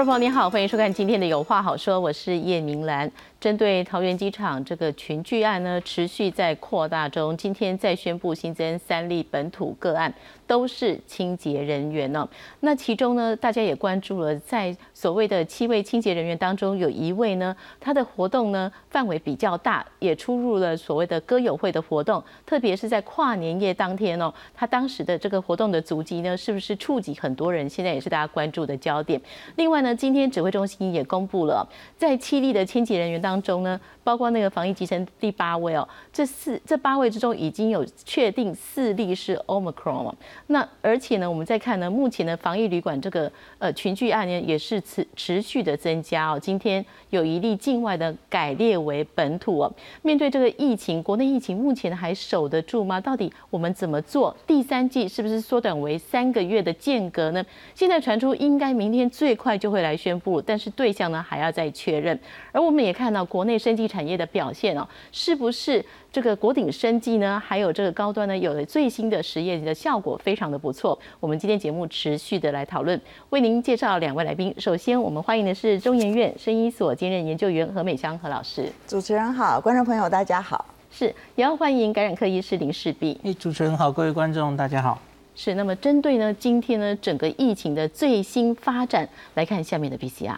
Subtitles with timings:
[0.00, 3.12] 各位朋友，你好，欢迎收看今天的《有话好说》，我是叶明兰。
[3.40, 10.12] 针对桃园机场这个群聚案呢，持续在扩大中，今天再宣布新增三例本土个案。
[10.50, 12.28] 都是清洁人员呢。
[12.58, 27.68] 那其中呢，大家也关注了，在所谓的七位清洁人员当中，有一位呢，他的活动呢范围比较大，也出入了所谓的歌友会的活动，特别是在跨年夜当天哦，他当时的这个活动的足迹呢，是不是触及很多人？
[27.68, 29.20] 现在也是大家关注的焦点。
[29.54, 31.64] 另外呢，今天指挥中心也公布了，
[31.96, 40.12] 在七例的清洁人员当当中呢，包括那个防疫集成第八位哦，这四这八位之中已经有确定四例是 Omicron
[40.48, 46.40] 那而且呢，我们再看呢，目前的防疫旅馆这个呃群聚案呢，也是持持续的增加哦。
[46.40, 49.72] 今天有一例境外的改列为本土哦。
[50.02, 53.00] 面对这个疫情，国内疫情目前还守得住吗？
[53.00, 54.36] 到底我们怎么做？
[54.44, 57.46] 第三季是不是缩短为三个月的间隔呢？
[57.76, 62.18] 现在传出应该明天最快就会来宣布，但是对象呢还要再确认。
[62.50, 65.84] 而我们也看到国内生技产业的表现哦，是不是？
[66.12, 70.98] 这个国鼎生技呢，还有这个高端呢，有了最新的实验的效果，非常的不错。
[71.20, 74.52] 我们今天节目持续的来讨论，为您介绍两位来宾。
[74.58, 78.66] 首先，我们欢迎的是中研院生医所兼任研究员何美香何老师。
[78.88, 80.64] 主持人好，观众朋友大家好。
[80.90, 83.16] 是，也要欢迎感染科医师林世碧。
[83.22, 85.00] 哎，主持人好，各位观众大家好。
[85.36, 90.36] 是，那么针对呢今天呢整个疫情的最新发展来看下面的 PCR。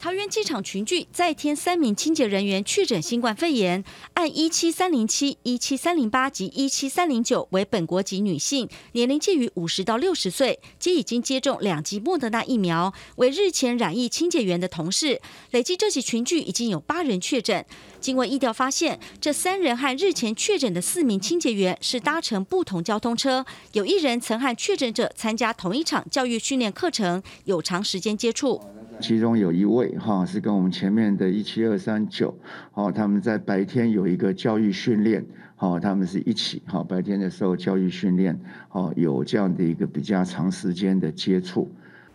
[0.00, 3.84] 桃园机场群聚，再添三名清洁人员确诊新冠肺炎，
[4.14, 15.20] 按一七三零七、一七三零八及一七三零九为本国籍女性，年龄介于五十到六十岁，皆已经接种两剂莫德纳疫苗，为日前染疫清洁员的同事。
[15.50, 17.66] 累计这起群聚已经有八人确诊。
[18.00, 28.62] 经过疫调发现，这三人和日前确诊的四名清洁员是搭乘不同交通车，有一人曾和确诊者参加同一场教育训练课程，有长时间接触。
[29.00, 32.36] 其中有一位哈是跟我们前面的一七二三九，
[32.74, 35.24] 哦，他们在白天有一个教育训练，
[35.58, 38.38] 哦，他们是一起哈白天的时候教育训练，
[38.70, 41.68] 哦，有这样的一个比较长时间的接触。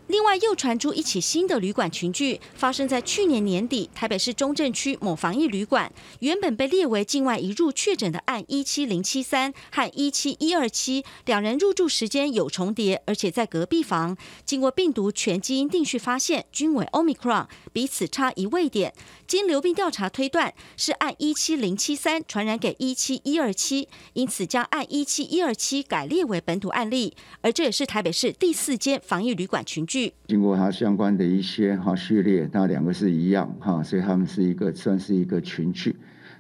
[0.08, 14.16] 另外，又传出一起新的旅馆群聚，发生在去年年底，台北市中正区某防疫旅馆，原本被列为境外一入确诊的案一七零七三和一七一二七两人入住时间有重叠，而且在隔壁房，
[14.46, 18.94] 经过病毒全基因定序发现均为 Omicron，彼此差一位点。
[19.28, 30.14] 经流病调查推断，是按一七零七三传染给一七一二七，因此将按一七一二七改列为本土案例，而这也是台北市第四间防疫旅馆群聚。
[30.28, 35.96] 经过它相关的一些哈序列，那两个是一样哈，所以他们是一个算是一个群聚。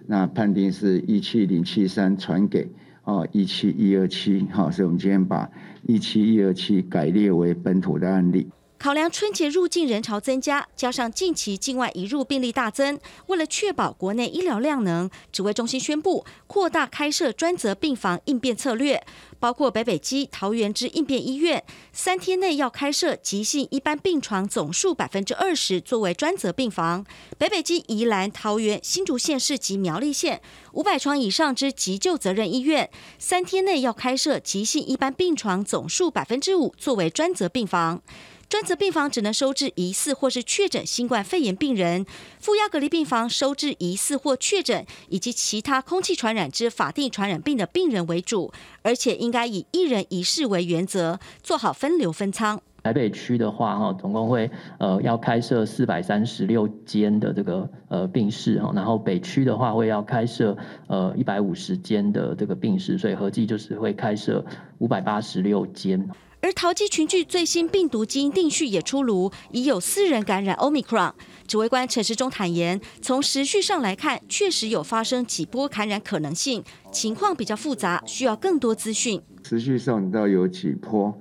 [0.07, 2.67] 那判定是一七零七三传给
[3.06, 5.50] 哦一七一二七哈，所以我们今天把
[5.88, 8.47] 一七一二七改列为本土的案例。
[8.85, 19.03] 考量春节入境人潮增加，加上近期境外移入病例大增，为了确保国内医疗量能，指挥中心宣布扩大开设专责病房应变策略，
[19.40, 27.03] 包括北北基桃园之应变医院，三天内要开设急性一般病床总数百分之二十作为专责病房；
[27.40, 30.40] 北北基宜兰、桃园、新竹县市及苗栗县
[30.73, 38.03] 五百床以上之急救责任医院，三天内要开设急性一般病床总数百分之五作为专责病房。
[38.47, 42.06] 专责病房只能收治疑似或是确诊新冠肺炎病人，
[42.39, 48.53] 负压隔离病房收治疑似或确诊以及其他空气传染之法定传染病的病人为主，
[48.84, 52.61] 而且应该以一人一室为原则，做好分流分仓。
[52.84, 54.47] 台北区的话，哈，总共会
[54.78, 60.55] 呃要开设四百三十六间的这个呃病室哈，然后北区的话会要开设
[60.85, 64.45] 呃一百五十间的这个病室，所以合计就是会开设
[64.78, 66.08] 五百八十六间。
[66.45, 71.11] 而淘机群聚最新病毒基因定序也出炉，已有四人感染 Omicron。
[71.47, 79.19] 指挥官陈时中坦言，从时序上来看，确实有发生几波感染可能性，情况比较复杂，需要更多资讯。
[79.43, 81.19] 时序上你倒有几波，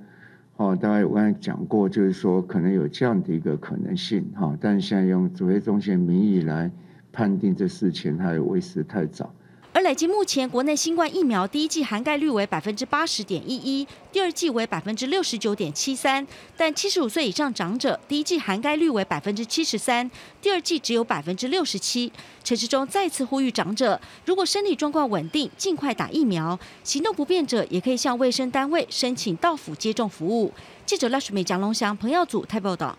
[0.57, 6.71] 哦，大概我刚才讲过，就是说可能有这样的一个可能性，哈，但现在用指挥中心名义来
[7.11, 9.33] 判定这事情，还为时太早。
[9.75, 16.25] 而累计目前国内新冠疫苗第一剂涵盖率为百分之八十点一一，第二剂为百分之六十九点七三，
[16.55, 20.09] 但七十五岁以上长者第一剂涵盖率为百分之七十三，
[20.41, 22.09] 第二剂只有百分之六十七。
[22.41, 30.53] 陈时中再次呼吁长者，如果身体状况稳定，尽快打疫苗；行动不便者也可以向卫生单位申请到府接种服务。
[30.85, 32.97] 记者赖淑美、蒋龙祥、彭耀祖台报道。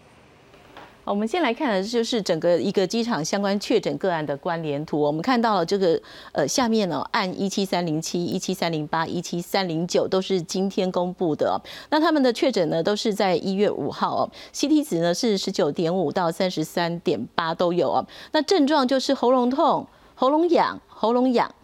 [1.06, 5.00] 我们先来看的就是整个一个机场相关确诊个案的关联图。
[5.00, 6.00] 我们看到了这个
[6.32, 11.60] 呃下面呢，按一七三零七、一七三零八、一七三零九都是今天公布的。
[11.90, 18.04] 那他们的确诊呢都是在一月五号哦，CT 值呢是十九点五到三十三点八都有哦。
[18.32, 19.86] 那症状就是喉咙痛、
[20.16, 21.54] 喉咙痒、喉咙痒。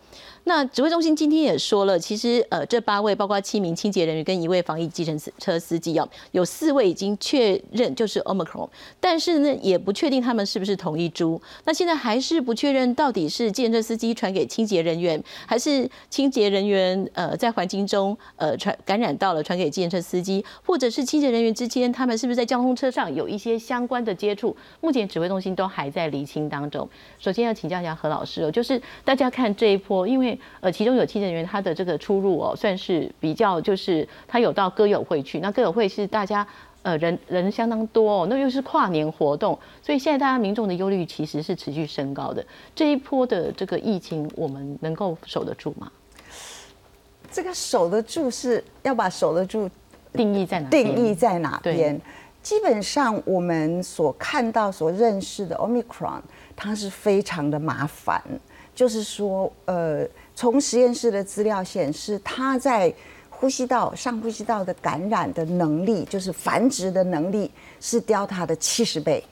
[0.44, 8.68] 那指挥中心今天也说了，其实呃，这八位包括七名清洁人员跟一位防疫计程车司机哦，有四位已经确认就是 omicron，
[8.98, 11.40] 但是呢也不确定他们是不是同一株。
[11.64, 24.56] 那现在还是不确认到底是计程车司机传给清洁人员，还是清洁人员呃在环境中呃传感染到了传给计程车司机，或者是清洁人员之间他们是不是在交通车上有一些相关的接触？
[24.80, 26.88] 目前指挥中心都还在厘清当中。
[27.18, 36.46] 首先要请教一下何老师哦，就是大家看这一波，因为呃，其中有七人员，他的这个出入哦，算是比较，就是他有到歌友会去，那歌友会是大家
[36.82, 42.44] 呃人人相当多哦，那又是跨年活动，所以现在大家民众的忧虑其实是持续升高的。
[42.74, 45.90] 这一波的这个疫情，我们能够守得住吗？
[47.30, 49.70] 这个守得住是要把守得住
[50.12, 50.68] 定义在哪？
[50.68, 51.98] 定义在哪边？
[52.42, 56.20] 基本上我们所看到、所认识的 Omicron，
[56.56, 58.20] 它是非常的麻烦，
[58.82, 60.04] 就是说呃。
[60.34, 62.92] 从实验室的资料显示，它在
[63.28, 67.50] 呼吸道上呼吸道的感染的能力，就是繁殖的能力
[67.80, 69.22] 是 Delta 的七十倍。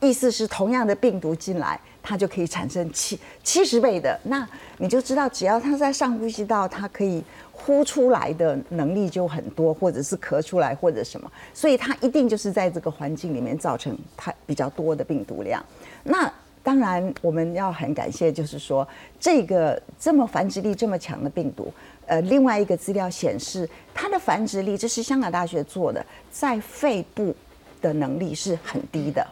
[0.00, 4.18] 意思是同样的病毒进来，它就可以产生七七十倍的。
[4.24, 4.48] 那
[4.78, 7.22] 你就知道，只要它在上呼吸道，它可以
[7.52, 15.62] 呼出来的能力就很多，或者是咳出来或者什么，所以它一定就是在这个环境里面造成它比较多的病毒量。
[16.02, 18.86] 那当然，我们要很感谢，就是说
[19.18, 21.72] 这个这么繁殖力这么强的病毒，
[22.06, 27.34] 呃，另外一个资料显示，它的繁殖力，这是香港大学做的，在肺部
[27.80, 29.26] 的能力是很低的，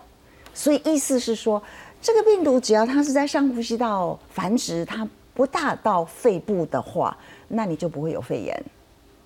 [0.54, 1.62] 所以意思是说，
[2.00, 7.16] 这个病毒只要它是在上呼吸道繁殖，它不大到肺部的话，
[7.46, 8.64] 那你就不会有肺炎。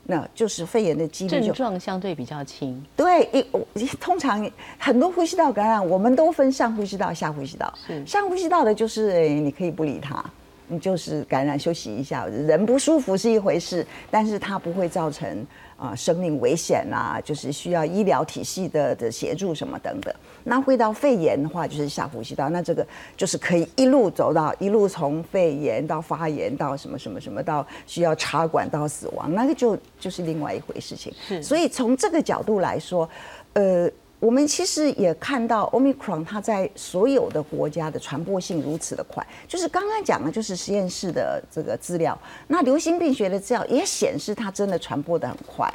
[0.04, 2.84] 那就是肺炎的几率症状相对比较轻。
[2.96, 3.28] 对，
[3.74, 7.72] 一通常很多呼吸道感染，我们都分上呼吸道、下呼吸道。
[7.86, 10.24] 是上呼吸道的，就是你可以不理它。
[10.68, 15.46] 你就是感染，休息一下，人不舒服是一回事，但是它不会造成
[15.82, 20.14] 啊生命危险啊，就是需要医疗体系的的协助什么等等。
[20.44, 22.86] 那会到肺炎的话，就是下呼吸道，那这个
[23.16, 31.12] 就是可以一路走到一路从肺炎到发炎到什么什么什么到需要插管到死亡，那个就就是另外一回事情。
[31.26, 33.08] 是，所以从这个角度来说，
[33.54, 33.90] 呃。
[34.22, 42.16] 我们其实也看到，omicron 它在所有的国家的传播性如此的快，就是刚刚讲的，就是实验室的这个资料，
[42.46, 45.68] 那流行病学的资料也显示它真的传播的很快，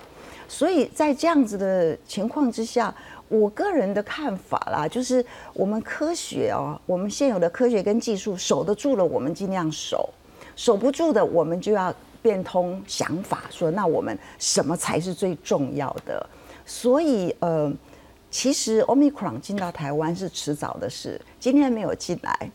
[0.48, 2.96] 所以在这样子的情况之下，
[3.28, 5.24] 我个人的看法啦，就是
[5.54, 10.10] 我们科学哦，我们现有的科学跟技术守得住了，我们尽量守；
[10.56, 16.26] 守不住的，我们就要变通想法，说那我们什么才是最重要的？
[16.66, 17.70] 所以呃。
[18.30, 22.52] 其实 Omicron 进到台湾是迟早的事，今天没有进来，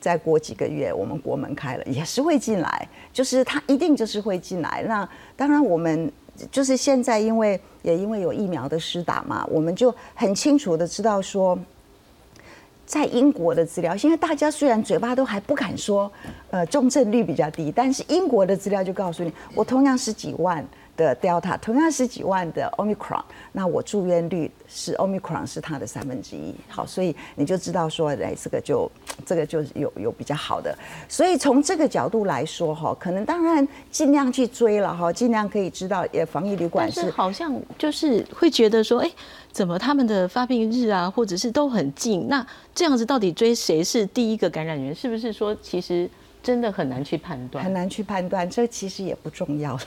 [0.00, 4.82] 再过几个月我们国门开了也是会进来，就是它一定就是会进来。
[4.88, 6.10] 那当然我们
[6.50, 11.56] 就是现在因为也因为有疫苗的施打嘛，我们就很清楚的知道说，
[12.86, 16.10] 在英国的资料，现在大家虽然嘴巴都还不敢说，
[16.50, 20.66] 呃，重症率比较低，但是英国的资料就告诉你，我同样十几万。
[20.96, 23.22] 的 Delta 同样十几万的 Omicron，
[23.52, 26.54] 那我住院率是 Omicron 是它的三分之一。
[26.68, 28.90] 好，所以你就知道说，哎，这个就
[29.26, 30.76] 这个就有有比较好的。
[31.08, 39.10] 所以从这个角度来说，哈，可能当然尽量去追了，哈，尽量可以知道，也防疫旅馆是好像就是会觉得说，哎，
[39.50, 42.28] 怎么他们的发病日啊，或者是都很近？
[42.28, 44.94] 那这样子到底追谁是第一个感染源？
[44.94, 46.08] 是不是说其实
[46.42, 47.64] 真的很难去判断？
[47.64, 49.80] 很难去判断，这其实也不重要了。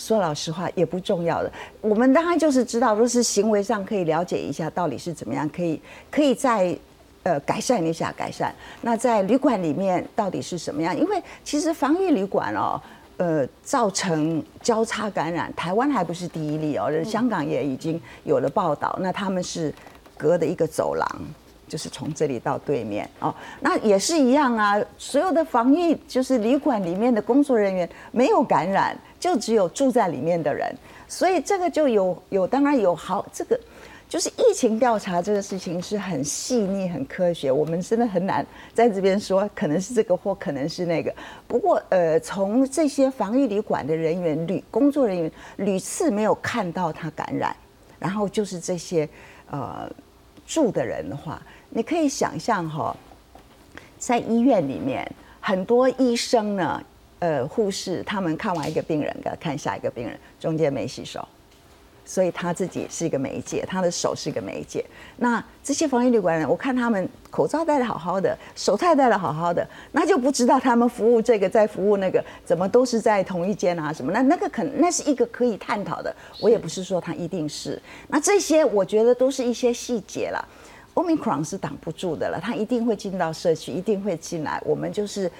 [0.00, 1.52] 说老实话也不重要的，
[1.82, 5.80] 我们当然就是知道，若是行为上可以了解一下到底是怎么样，可以
[6.10, 6.74] 可以在
[7.22, 8.52] 呃改善一下改善。
[8.80, 10.98] 那在旅馆里面到底是什么样？
[10.98, 12.80] 因为其实防疫旅馆哦，
[13.18, 18.98] 呃，造成交叉感染，台湾还不是第一例哦，香港也已经有了报道。
[19.02, 19.72] 那他们是
[20.16, 21.06] 隔的一个走廊，
[21.68, 24.80] 就是从这里到对面哦，那也是一样啊。
[24.96, 28.98] 所有的防疫就是旅馆里面的工作人员没有感染。
[29.20, 30.74] 就只有住在里面的人，
[31.06, 33.60] 所以这个就有有当然有好这个，
[34.08, 41.14] 就是疫情调查这个事情是很细腻、很科学，我们真的很难在这边说可能是这个或可能是那个。
[41.46, 47.54] 不过呃，从这些防疫旅馆的人员、旅工作人员屡次没有看到他感染，
[47.98, 49.08] 然后就是这些
[49.50, 49.88] 呃
[50.46, 52.96] 住的人的话，你可以想象哈，
[53.98, 55.06] 在医院里面，
[55.40, 56.82] 很多医生呢，
[57.20, 61.26] 呃，护士他们看完一个病人，给看下一个病人，中间没洗手。
[62.02, 64.84] 所以他自己是一个媒介，他的手是一个媒介。
[65.18, 74.10] 那这些防疫旅馆人，我看他们口罩戴的好好的，手套戴的好好的，那就不知道他们服务这个在服务那个，怎么都是在同一间啊什么？
[74.10, 76.12] 那那个可能那是一个可以探讨的。
[76.40, 77.80] 我也不是说他一定是。
[78.08, 80.44] 那这些我觉得都是一些细节了。
[80.94, 84.60] Omicron 是挡不住的了，他一定会进到社区，一定会进来。
[84.64, 85.30] 我们就是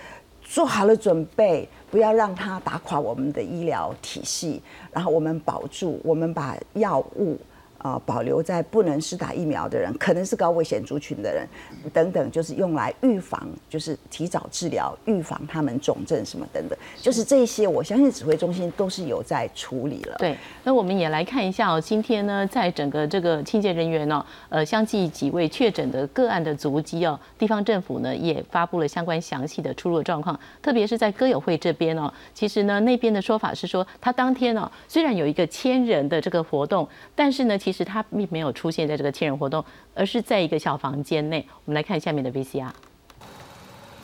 [0.51, 1.69] 做好了准备。
[1.91, 7.37] 不要让它打垮我们的医疗体系，然后我们保住，我们把药物。
[7.81, 11.47] 啊，保留在不能施打疫苗的人，可能是高危险族群的人，
[11.93, 20.17] 等等，就是用来预防，就是提早治疗，预防他们重症什么等等，就是这些，我相信指挥中心都是有在处理了。
[20.19, 41.47] 对，那我们也来看一下哦，今天呢，在整个这个清洁人员呢，呃，相继几位确诊的个案的足迹哦，地方政府呢也发布了相关详细的出入状况，特别是在歌友会这边哦，其实呢那边的说法是说，他当天哦虽然有一个千人的这个活动，但是呢其其实他并没有出现在这个千人活动，而是在一个小房间内。
[41.65, 42.69] 我们来看下面的 VCR。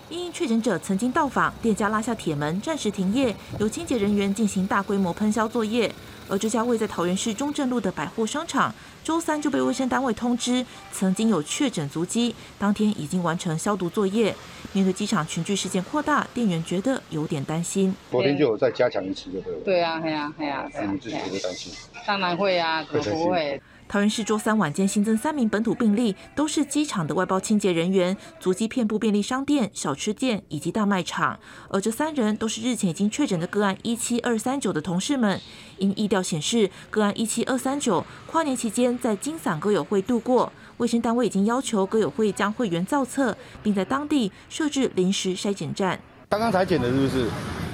[0.09, 5.93] 因确诊者曾经到访，店家拉下铁门，暂时停业，由清洁人员进行大规模喷消作业。
[6.29, 14.33] 而这家位在桃园市中正路的百货商场，周三就被卫生单位通知，曾经有确诊足迹，当天已经完成消毒作业。
[14.77, 17.95] 面对机场群聚事件扩大，店员觉得有点担心。
[18.11, 19.63] 昨天就有再加强一次，对不对？
[19.65, 20.69] 对啊，对啊，对啊。
[20.83, 21.73] 你们自己会担心？
[22.07, 23.59] 当然会啊，怎么不会？
[23.89, 31.41] 桃园市周三晚间新增三名本土病例，都是机场的外包清洁人员，足迹遍布便利商店、小吃店以及大卖场。
[31.71, 35.41] 而这三人都是日前已经确诊的个案一七二三九的同事们。
[35.79, 45.99] 因疫调显示，个案一七二三九跨年期间在金伞歌友会度过，卫生单位已经要求歌友会将会员造册，并在当地设置临时筛检站。
[46.29, 47.25] 刚刚裁剪的是不是？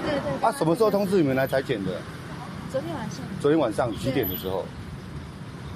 [0.05, 0.49] 对对。
[0.49, 1.93] 啊，什么时候通知你们来裁剪的？
[2.71, 3.21] 昨天晚上。
[3.41, 4.65] 昨天晚上几点的时候？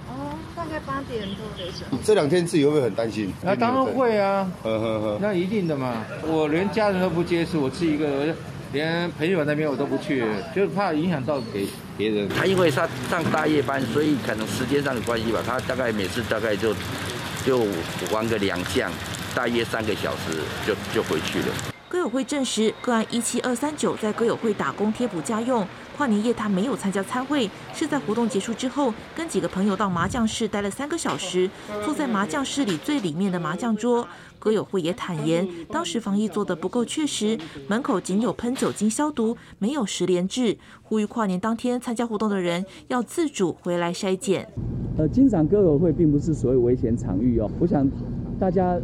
[0.08, 1.98] 哦大概八点多的时候。
[2.04, 3.32] 这两天自己会不会很担心？
[3.42, 6.04] 那当然会啊，呵呵呵，那一定的嘛。
[6.26, 8.34] 我连家人都不接触，我自己一个，
[8.72, 11.66] 连朋友那边我都不去，就是怕影响到给
[11.98, 12.28] 别人。
[12.28, 16.74] 他因为他上大夜班，所以可能时间上的关系吧，他大概每次大概就
[17.46, 17.64] 就
[18.10, 18.90] 玩个两项，
[19.32, 21.75] 大约三个小时就就回去了。
[21.88, 25.64] 歌友会证实，个案一七二三九在歌友会打工贴补家用。
[25.96, 31.48] 跨年夜他没有参加参会，是在活动结束之后，跟几个朋友到麻将室待了三个小时，
[31.84, 34.06] 坐在麻将室里最里面的麻将桌。
[34.38, 37.38] 歌友会也坦言，当时防疫做得不够确实，
[37.68, 44.46] 门口仅有喷酒精消毒，没有十连制，呼吁跨年当天参加活动的人要自主回来筛检。
[44.98, 47.88] 呃，金赏歌友会并不是所谓危险场域哦，我想
[48.40, 48.76] 大家。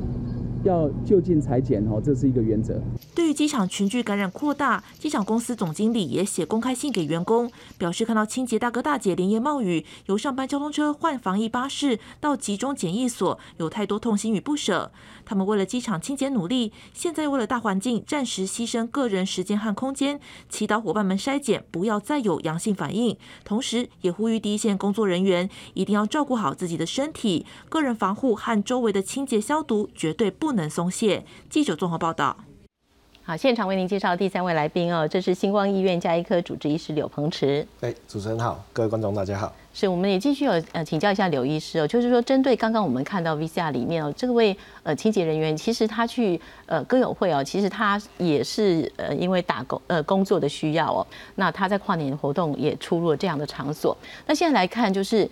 [0.65, 2.81] 要就近裁剪哦，这是一个原则。
[3.15, 14.93] 对于机场群聚感染扩大，机场公司总经理也写公开信给员工，表示看到清洁大哥大姐连夜冒雨，由上班交通车换防疫巴士到集中检疫所，有太多痛心与不舍。
[15.25, 31.25] 他们为了机场清洁努力，现在为了大环境暂时牺牲个人时间和空间，祈祷伙伴们筛检不要再有阳性反应，同时也呼吁第一线工作人员一定要照顾好自己的身体，个人防护和周围的清洁消毒绝对不能松懈。
[31.49, 32.37] 记者综合报道。
[33.25, 37.65] 好，现场为您介绍第三位来宾哦，这是星光医院加医科主治医师柳鹏池。
[37.81, 39.55] 哎，主持人好，各位观众大家好。
[39.73, 53.97] 所以，我们也继续有呃请教一下刘医师哦，就是说针对刚刚我们看到 VCR 里面哦，这位呃清洁人员，其实他去呃歌友会哦，其实他也是呃因为打工呃工作的需要哦，那他在跨年活动也出入了这样的场所。
[54.27, 55.29] 那现在来看，就是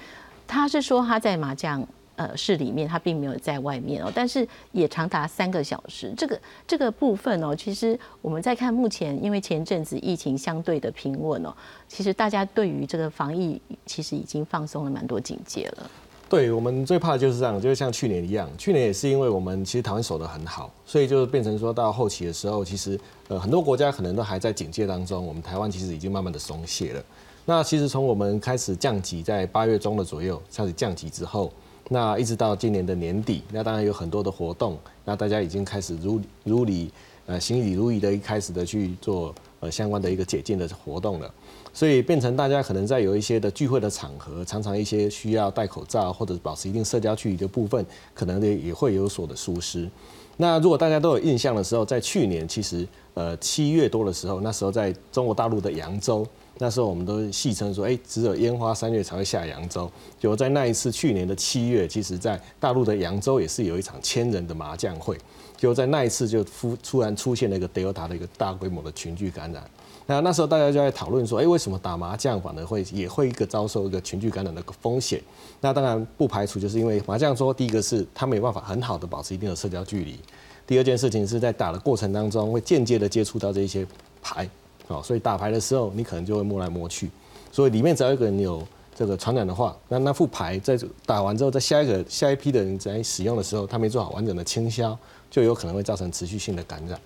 [0.47, 1.87] 他是说他在麻将。
[2.21, 6.13] 呃，市里面他并没有在外面哦，但是也长达三个小时。
[6.19, 11.55] 这个这个部分哦，其实我们在看目前，因为前阵子疫情相对的平稳哦，
[11.89, 15.91] 其实大家对于这个防疫其实已经放松了蛮多警戒了。
[16.29, 27.03] 对我们最怕的就是这样，就是像去年一样，去年也是因为我们其实台湾守得很好，所以就变成说到后期的时候，其实呃很多国家可能都还在警戒当中，我们台湾其实已经慢慢的松懈了。
[27.47, 31.51] 那其实从我们开始降级，在八月中的左右开始降级之后。
[31.93, 36.89] 那一直到今年的年底，那当然有很多的活动，那大家已经开始如如理
[37.27, 41.35] 呃行礼如仪的一开始的去做呃相关的一个解禁的活动了，
[41.75, 49.91] 所以变成大家可能在有一些的聚会的场合，常常一些需要戴口罩或者保持一定社交距离的部分，可能也也会有所的疏失。
[50.37, 56.25] 那如果大家都有印象的时候，在去年其实呃七月多的时候，那时候在中国大陆的扬州。
[56.63, 59.91] 那时候我们都戏称说，哎，只有烟花三月才会下扬州。
[60.19, 65.17] 就在那一次去年的七月，其实在大陆的扬州也是有一场千人的麻将会。
[65.57, 69.65] 就在那一次就突突然出现了一个德尔塔的一个大规模的群聚感染。
[70.07, 75.23] 那那时候大家就在讨论说，哎，为什么打麻将反而会也会一个遭受一个群聚感染的个风险？
[75.63, 80.19] 那当然不排除就是因为麻将桌，第一个是它没有办法很好的保持一定的社交距离，
[80.67, 83.87] 第二件事情是在打的过程当中会间接的接触到这些
[84.21, 84.49] 牌，
[84.91, 87.11] 哦，所以打牌的时候你可能就会摸来摸去，
[87.53, 94.99] 所以里面只要一个人有这个传染的话，那那副牌在打完之后，在下一个下一批的人在使用的时候，他没做好完整的清消，
[95.31, 97.01] 就有可能会造成持续性的感染。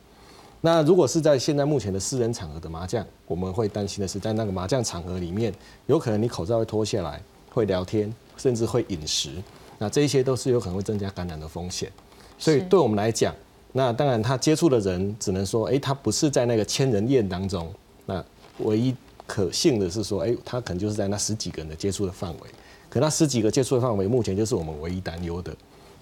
[0.60, 5.52] 那如果是在现在目前的私人场合的麻将，我们会担心的是，在那个麻将场合里面，
[5.86, 9.30] 有可能你口罩会脱下来，会聊天，甚至会饮食，
[9.78, 11.92] 那这一些都是有可能会增加感染的风险。
[12.38, 13.34] 所以对我们来讲，
[13.76, 17.68] 那当然他接触的人只能说，哎，他不是在那个千人宴当中，
[18.06, 18.24] 那
[18.58, 18.94] 唯一
[19.26, 22.40] 可信的是说，哎，他可能就是在那十几个人的接触的范围。
[22.88, 25.52] 可那十几个接触的范围，目前就是我们唯一担忧的，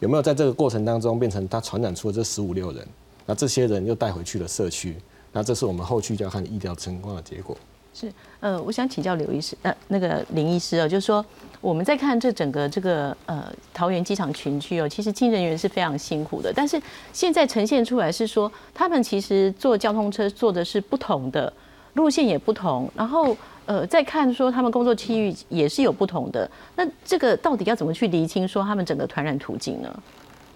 [0.01, 2.87] 有没有在这个过程当中变成他传染出了这十五六人？
[3.25, 4.95] 那这些人又带回去了社区，
[5.33, 7.57] 那这是我们后续就要看医疗情况的结果。
[7.95, 11.25] 是，呃，我想请教刘医师，呃，那个林医师哦，就是说
[11.61, 16.81] 我们在看这整个这个呃桃园机场群区哦，其实进人员是非常辛苦的，但是
[17.13, 21.53] 现在呈现出来是说他们其实坐交通车坐的是不同的
[21.95, 30.03] 路线也不同，然后呃再看说他们工作区域也是有不同的，那这个到底要怎么去厘清说他们整个传染途径呢？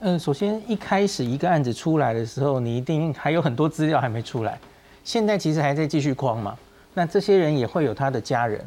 [0.01, 4.59] 嗯，首先一开始一个案子出来的时候，你一定还有很多资料还没出来。
[5.05, 6.57] 现在其实还在继续框嘛。
[6.99, 8.59] 那这些人也会有他的家人，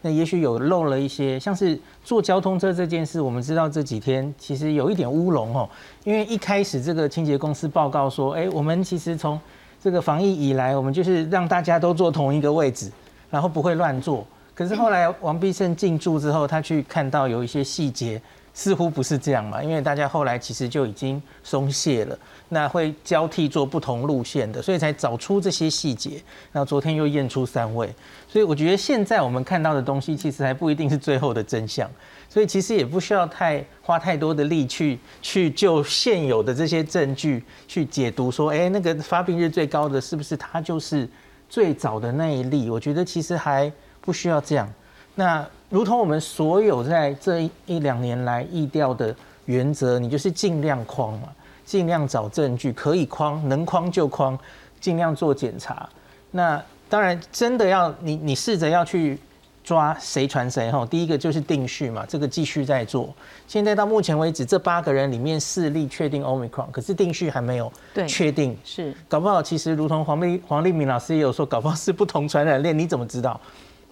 [0.00, 5.68] 那也许有漏了一些，像是坐交通车这件事，我们知道这几天其实有一点乌龙哦。
[6.02, 9.38] 因为一开始这个清洁公司报告说，哎，我们其实从
[9.82, 12.90] 这个防疫以来，我们就是让大家都坐同一个位置，
[13.28, 14.26] 然后不会乱坐。
[14.54, 18.18] 可是后来王必胜进驻之后，他去看到有一些细节。
[18.56, 22.16] 似乎不是这样嘛，因为大家后来其实就已经松懈了，
[22.50, 26.22] 那会交替做不同路线的，所以才找出这些细节。
[26.52, 27.92] 那昨天又验出三位，
[28.28, 31.90] 所以我觉得现在我们看到的东西其实还不一定是最后的真相，
[32.28, 41.08] 所以其实也不需要太花太多的力去去就现有的这些证据去解读说，哎，那个发病日最高的是不是他就是
[41.48, 42.70] 最早的那一例？
[42.70, 44.70] 我觉得其实还不需要这样。
[45.16, 49.14] 那如同我们所有在这一两年来意调的
[49.46, 51.28] 原则，你就是尽量框嘛，
[51.64, 54.38] 尽量找证据，可以框，能框就框，
[54.80, 55.88] 尽量做检查。
[56.30, 59.18] 那当然，真的要你你试着要去
[59.64, 60.84] 抓谁传谁哈。
[60.86, 63.12] 第一个就是定序嘛，这个继续在做。
[63.48, 67.72] 现在到目前为止，这八个人里面四例确定 omicron，可是定序还没有
[68.06, 68.56] 确定。
[68.62, 73.40] 是搞不好，其实如同黄立黄立明老师也有说，搞不好是不同传染链，你怎么知道？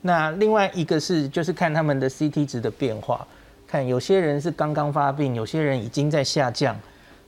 [0.02, 3.26] 那另外一个是，就是看他们的 CT 值的变化，
[3.66, 6.76] 看有些人是刚刚发病，有些人已经在下降。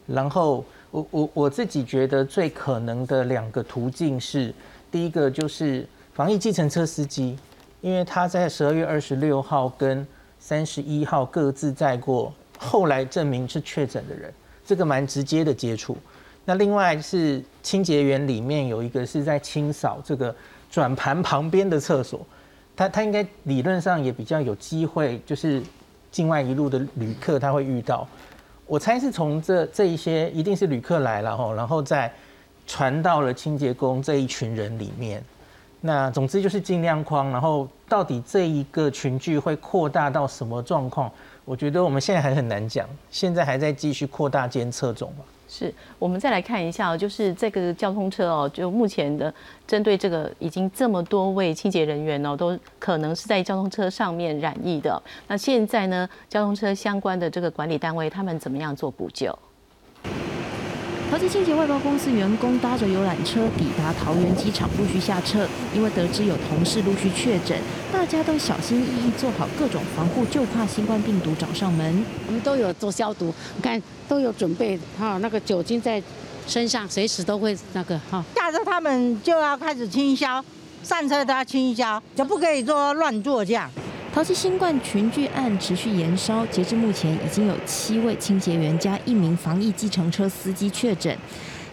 [0.06, 4.52] 然后我我我自己觉得最可能的两个途径是，
[4.90, 7.38] 第一个就是防疫计程车司机，
[7.80, 10.06] 因为他在十二月二十六号跟
[10.38, 14.32] 三十一号各自载过，后来证明是确诊的人，
[14.64, 15.96] 这个蛮直接的接触。
[16.44, 20.34] 那另外是清洁员里面有一个是在清扫这个
[20.70, 22.20] 转盘旁边的厕所。
[22.76, 25.62] 他他应该理论上也比较有机会，就是
[26.10, 28.06] 境外一路的旅客他会遇到，
[28.66, 32.12] 我猜是从这这一些一定是旅客来了哈，然后再
[32.66, 35.22] 传到了清洁工这一群人里面。
[35.80, 41.12] 那总之就是尽量框，然后到底这一个群聚会扩大到什么状况，
[41.44, 45.12] 我觉得我们现在还很难讲，现在还在继续扩大监测中。
[45.54, 49.32] 是我们再来看一下，就是这个交通车哦，就目前的
[49.66, 55.00] 针对这个已经这么多位清洁人员哦，都可能是在交通车上面染疫的。
[55.28, 59.38] 那现在呢，交通车相关的这个管理单位，他们怎么样做补救？
[61.14, 65.46] 桃机清洁外包公司员工搭着游览车抵达桃园机场，陆续下车。
[65.72, 67.56] 因为得知有同事陆续确诊，
[67.92, 72.04] 大家都小心翼翼做好各种防护，就怕新冠病毒找上门。
[72.26, 76.02] 我们都有做消毒，你看都有准备哈，那个酒精在
[76.48, 78.24] 身上，随时都会那个哈。
[78.34, 80.44] 下车他们就要开始清消，
[80.82, 83.70] 上车都要清消，就不可以说乱做这样。
[84.14, 91.18] 桃溪新冠群聚案持续延烧，截至目前已经有七位清洁员加一名防疫计程车司机确诊。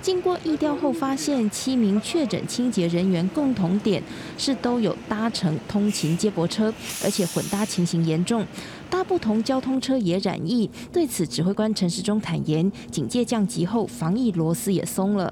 [0.01, 4.01] 经过疫调后发现，七名确诊清洁人员共同点
[4.39, 6.73] 是都有搭乘通勤接驳车，
[7.03, 8.43] 而且混搭情形严重，
[8.89, 10.67] 搭不同交通车也染疫。
[10.91, 15.31] 对此，指挥官陈时中坦言，警戒降级后，防疫螺丝也松了。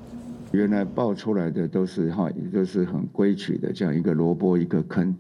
[0.51, 5.17] 原来爆出来的都是哈，也就是很规矩的这样一个萝卜一个坑。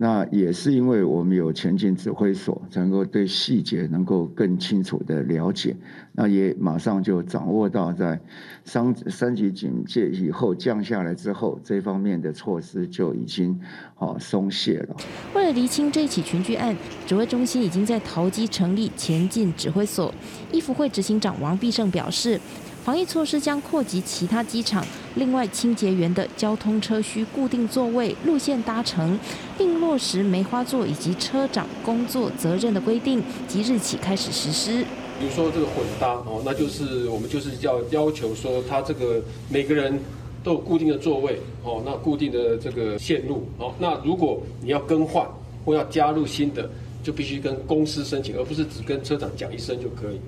[0.00, 5.76] 那也是因为我们有前进指挥所，才能够对细节能够更清楚的了解，
[6.12, 8.20] 那也马上就掌握到在
[8.64, 13.58] 三三级警戒以后降下来之后，这方面的措施就已经
[13.96, 14.96] 好松懈了。
[15.34, 20.14] 为了厘清这起群聚案，指挥中心已经在桃机成立前进指挥所。
[20.52, 22.40] 义福会执行长王必胜表示。
[22.84, 24.84] 防疫措施将扩及其他机场，
[25.16, 29.18] 另外清洁员的交通车需固定座位、路线搭乘，
[29.58, 34.84] 并落实梅花座以及车长工作责任的规定，即日起开始实施。
[35.20, 40.00] 比如说这个混搭哦，那就是我们就是要要求说，他这个每个人
[40.42, 45.26] 都有固定的座位哦，那固定的这个线路哦，那如果你要更换
[45.64, 46.70] 或要加入新的，
[47.02, 50.20] 就必须跟公司申请，而不是只跟车长讲一声就可以。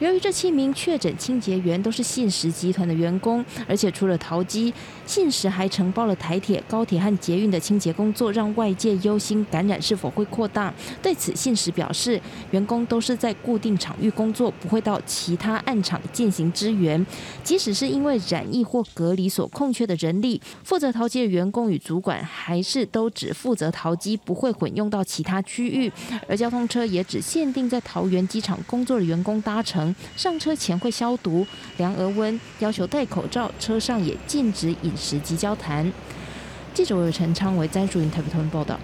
[0.00, 4.74] 由于这七名确诊清洁员都是信实集团的员工，而且除了淘机，
[5.06, 10.74] 信实还承包了台铁、高铁和捷运的清洁工作，让外界忧心感染是否会扩大。
[11.00, 17.06] 对此，信实表示，员工都是在固定场域工作，不会到其他暗场进行支援。
[17.44, 25.92] 即使是因为染疫或隔离所空缺的人力，负责淘机的员工与主管还是都只负责淘机，不会混用到其他区域。
[26.28, 29.83] 而交通车也只限定在桃园机场工作的员工搭乘。
[30.16, 31.44] 上车前会消毒、
[31.78, 35.90] 量额温，要求戴口罩，车上也禁止饮食及交谈。
[36.72, 38.78] 记者陈昌为詹淑云台北通报道。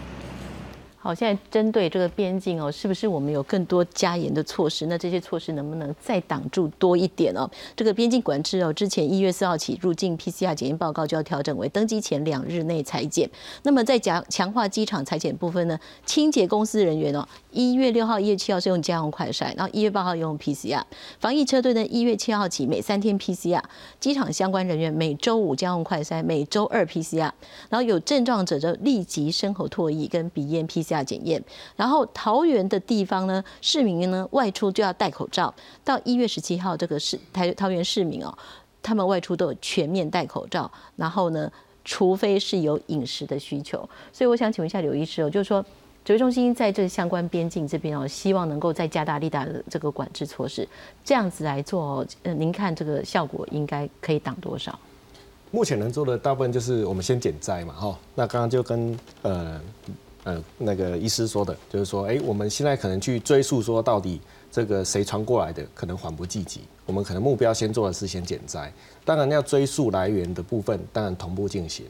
[1.03, 4.85] 好，现在针对这个边境哦，是不是我们有更多加严的措施？
[4.85, 7.51] 那这些措施能不能再挡住多一点哦？
[7.75, 13.31] 这个边境管制哦，之前一月四号起入境 PCR 检验报告就要调整为登机前两日内裁检。
[13.63, 20.83] 那么在强强化机场裁检部分呢，清洁公司人员哦，一月六号、一月七号是用家用快筛，然后一月八号用 PCR。
[21.19, 23.63] 防疫车队呢，一月七号起每三天 PCR。
[23.99, 27.31] 机场相关人员每周五家用快筛，每周二 PCR。
[27.71, 30.90] 然后有症状者就立即深喉唾液跟鼻咽 PCR。
[30.91, 31.43] 下检验，
[31.77, 35.53] 然后桃园的地方呢，市民呢外出就要戴口罩。
[35.85, 38.37] 到一月十七号，这个市台桃园市民哦，
[38.83, 40.71] 他们外出都有全面戴口罩。
[40.97, 41.51] 然后呢，
[41.85, 43.79] 除非是有饮食的需求。
[44.13, 45.65] 所以我想请问一下刘医师哦，就是说
[46.05, 50.69] 指挥中心在这相关边境这边哦，希望能够再加大力大的这个管制措施，
[51.05, 54.79] 这样子来做哦，呃，您看这个效果应该可以挡多少？
[55.53, 57.99] 目前能做的大部分就是我们先减灾嘛，哈。
[58.15, 59.61] 那刚刚就跟呃。
[60.25, 64.21] 呃，那个医师说的，就是说，哎，我们现在可能去追溯说，到底
[64.53, 66.61] 这个谁传过来的，可能缓不济急。
[66.85, 68.73] 我们可能目标先做的是先减灾，
[69.05, 71.87] 当然要追溯来源的部分，当然同步进行。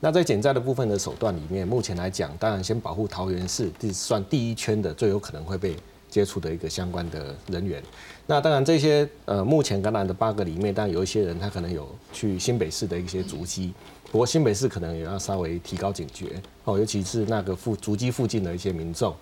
[0.00, 5.76] 那在减灾的部分的手段里面，目前来讲，当然先保护桃园市，是算第一圈的最有可能会被
[6.10, 7.82] 接触的一个相关的人员。
[8.26, 13.72] 那当然这些呃，目前感染的八个里面，当然有一些人他可能有去新北市的一些足迹。
[14.12, 16.26] 不过新北市可能也要稍微提高警觉
[16.64, 19.14] 哦，尤其是那个附足迹附近的一些民众。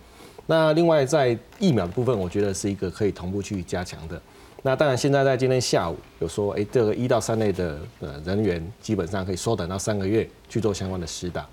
[0.47, 4.21] 那另外在疫苗的部分，我觉得是一个可以同步去加强的。
[4.63, 11.47] 那当然现在在今天下午有说，哎，这个一到三类的呃人员基本上可以缩短到三个月去做相关的施打。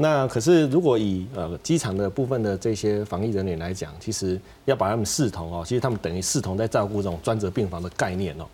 [0.00, 8.46] 那可是如果以呃机场的部分的这些防疫人员来讲，其实要把他们视同哦，其实他们等于视同在照顾这种专责病房的概念哦，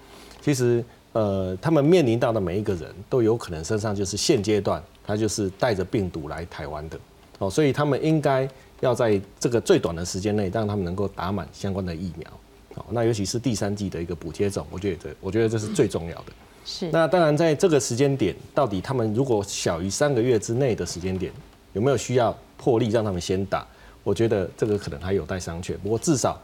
[0.42, 0.84] 其实。
[1.12, 7.00] 呃，他们面临到的每一个人都有可能身上就是现阶段他就是带着病毒来台湾的
[7.38, 8.46] 哦，所以他们应该
[8.80, 12.30] 要在这个最短的时间内让他们能够打满相关的疫苗
[12.74, 12.84] 哦。
[12.90, 16.24] 那尤其是第三季的一个补贴种，我觉得这我觉得这是最重要的。
[16.66, 16.90] 是。
[16.90, 21.32] 那当然在这个时间点，到底他们如果小于三个月之内的时间点，
[21.72, 23.66] 有没有需要破例让他们先打？
[24.02, 25.74] 我觉得这个可能还有待商榷。
[25.78, 26.38] 不过至少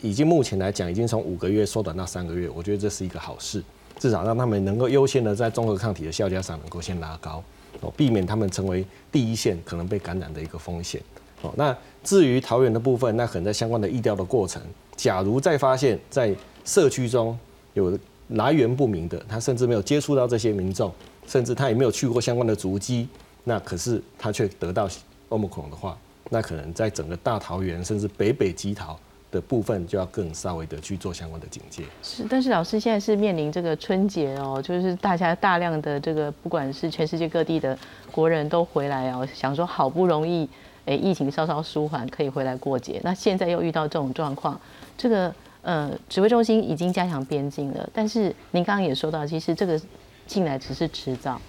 [0.00, 3.62] 已经目前来讲，已经从五个月缩短到三个月，我觉得这是一个好事。
[3.98, 7.42] 至少让他们能够优先的在综合抗体的效价上能够先拉高，
[7.80, 11.00] 哦，避免他们成为第一线可能被感染的一个风险。
[11.40, 14.60] 哦，那至于桃园的部分，那可能在相关的疫调的过程，
[14.96, 16.34] 假如再发现，在
[16.66, 17.38] 社区中
[17.72, 20.92] 有来源不明的，他甚至没有接触到这些民众，
[21.26, 23.08] 甚至他也没有去过相关的足迹，
[23.44, 24.88] 那可是他却得到
[25.28, 25.96] 欧盟孔的话，
[26.30, 28.98] 那可能在整个大桃园甚至北北基桃。
[29.32, 31.82] 的部分就要更稍微的去做相关的警戒。
[32.00, 37.76] 是，但是老师现在是面临这个春节哦，就是大家大量的这个，不管是全世界各地的
[38.12, 40.48] 国人都回来哦，想说好不容易，
[40.86, 43.00] 哎，疫情稍稍舒缓，可以回来过节。
[43.02, 44.58] 那现在又遇到这种状况，
[44.96, 45.34] 这个
[45.66, 49.80] 呃，指挥中心已经加强边境了，但是您刚刚也说到，其实这个
[50.24, 51.40] 进来只是迟早，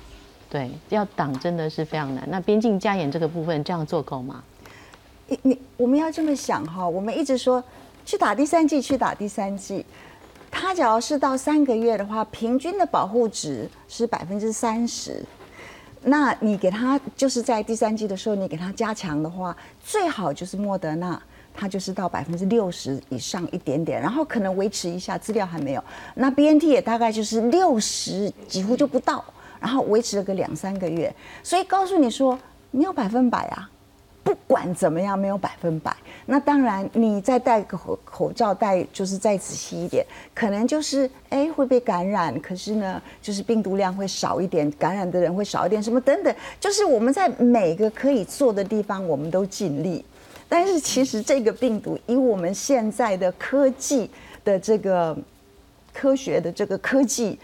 [0.50, 2.28] 对，要挡真的是非常难。
[2.28, 4.44] 那边境加严这个部分，这样做够吗？
[5.28, 7.64] 你你我们要这么想哈，我们一直说
[8.08, 9.86] 去打第三季，去打第三季。
[10.50, 15.24] 他只要是到三个月的话，平均的保护值是百分之三十。
[16.02, 21.22] 那你给他就是在第三季的时候，你给他加强的话，最好就是莫德纳，
[21.60, 25.84] 它就是到百分之六十以上一点点，然后可能维持一下，资料还没有。
[26.14, 29.26] 那 B N T 也大概就是六十，几乎就不到，
[29.60, 32.38] 然后维持了个两三个月，所以告诉你说
[32.70, 33.70] 没有百分百啊。
[34.24, 35.96] 不管怎么样，没有百分百。
[36.26, 46.36] 那当然，你再戴个口口罩，戴就是再仔细一点，可能就是哎会被感染，可是呢，就是病毒量会少一点，感染的人会少一点，什么等等。
[46.60, 50.04] 就是我们在每个可以做的地方，我们都尽力。
[50.50, 54.10] 但是其实这个病毒，以我们现在的科技
[54.44, 55.18] 的这个
[55.94, 57.38] 科学的这个科技，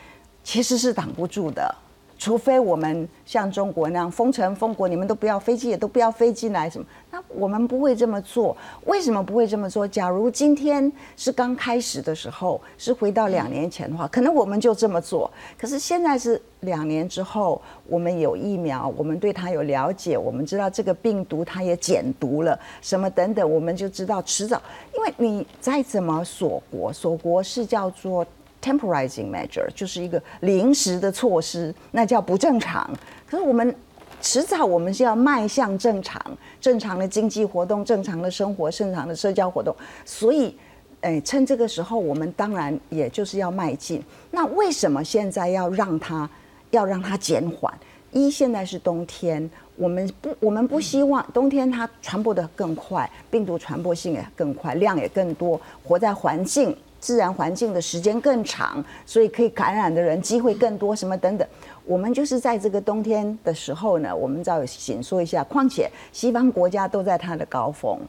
[0.43, 1.75] 其实是挡不住的。
[2.23, 6.85] 除非我们像中国那样封城封国，你们都不要飞机，也都不要飞进来什么？
[7.11, 8.55] 那我们不会这么做。
[8.85, 9.85] 为什么不会这么做？
[9.85, 15.29] 假如今天是刚开始的时候，是回到两年前的话，可能我们就这么做。
[15.59, 24.61] 可是现在是两年之后，我们有疫苗，我们对它有了解，我们知道这个病毒它也减毒了，什么等等，我们就知道迟早，
[24.95, 28.25] 因为你再怎么锁国，锁国是叫做。
[28.63, 32.89] Temporizing measure 就是一个临时的措施，那叫不正常。
[33.27, 33.75] 可是我们
[34.21, 36.21] 迟早我们是要迈向正常，
[36.61, 39.75] 正常的经济活动、正常的生活、正常的社交活动。
[40.05, 40.55] 所以，
[41.01, 44.01] 哎，趁这个时候，我们当然也就是要迈进。
[44.31, 46.29] 那为什么现在要让它
[46.71, 47.73] 要让它减缓？
[48.13, 56.73] 一，现在是冬天，我们不我们不希望冬天它传播的更快，病毒传播性也更快，量也更多，活在环境。
[57.03, 61.45] 自然环境的时间更长，所以可以感染的人机会更多，什么等等。
[61.83, 65.43] 我们就是在这个冬天的时候呢，我们再紧说一下。
[65.43, 67.99] 况且西方国家都在它的高峰，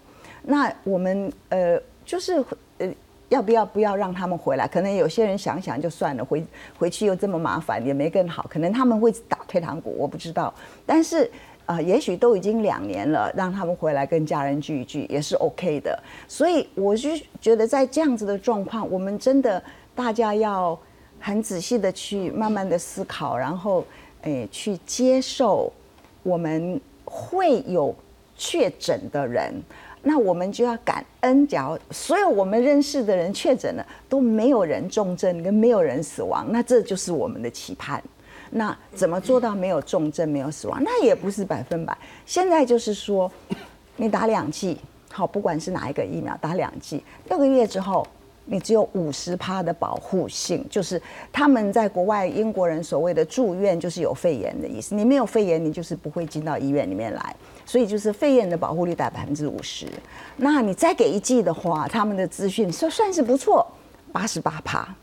[0.44, 1.76] 那我们呃
[2.06, 2.34] 就是
[2.78, 2.88] 呃
[3.30, 4.68] 要不要不要让他们回来？
[4.68, 6.46] 可能有些人想想就算了，回
[6.78, 8.46] 回去又这么麻烦，也没更好。
[8.48, 10.54] 可能他们会打退堂鼓，我不知道。
[10.86, 11.28] 但是。
[11.66, 15.98] 啊，也许都已经两年了，让他们回来跟家人聚一聚也是 OK 的。
[16.28, 19.62] 所以我就觉得，在这样子的状况，我们真的
[19.94, 20.78] 大家要
[21.18, 23.84] 很仔细的去慢慢的思考，然后
[24.22, 25.72] 诶去接受
[26.22, 27.94] 我们会有
[28.36, 29.54] 确诊的人，
[30.02, 38.02] 那我们就要感恩，假如所有我们认识的人确诊了，都没有人重症跟没有人死亡，那这就是我们的期盼。
[38.56, 40.80] 那怎么做到没有重症、没有死亡？
[40.84, 41.96] 那也不是百分百。
[42.24, 43.30] 现在就是说，
[43.96, 44.78] 你打两剂，
[45.10, 48.06] 好，不管是哪一个疫苗，打两剂，六个月之后，
[48.44, 54.94] 你只有五十趴的保护性，就是他们在国外英国人所谓的住院，就是有肺炎的意思。
[54.94, 57.34] 你没有肺炎，你就是不会进到医院里面来，
[57.66, 59.88] 所以就是肺炎的保护率达百分之五十。
[60.36, 63.66] 那你再给一剂的话，他们的资讯算算是不错，
[64.12, 64.94] 八十八趴，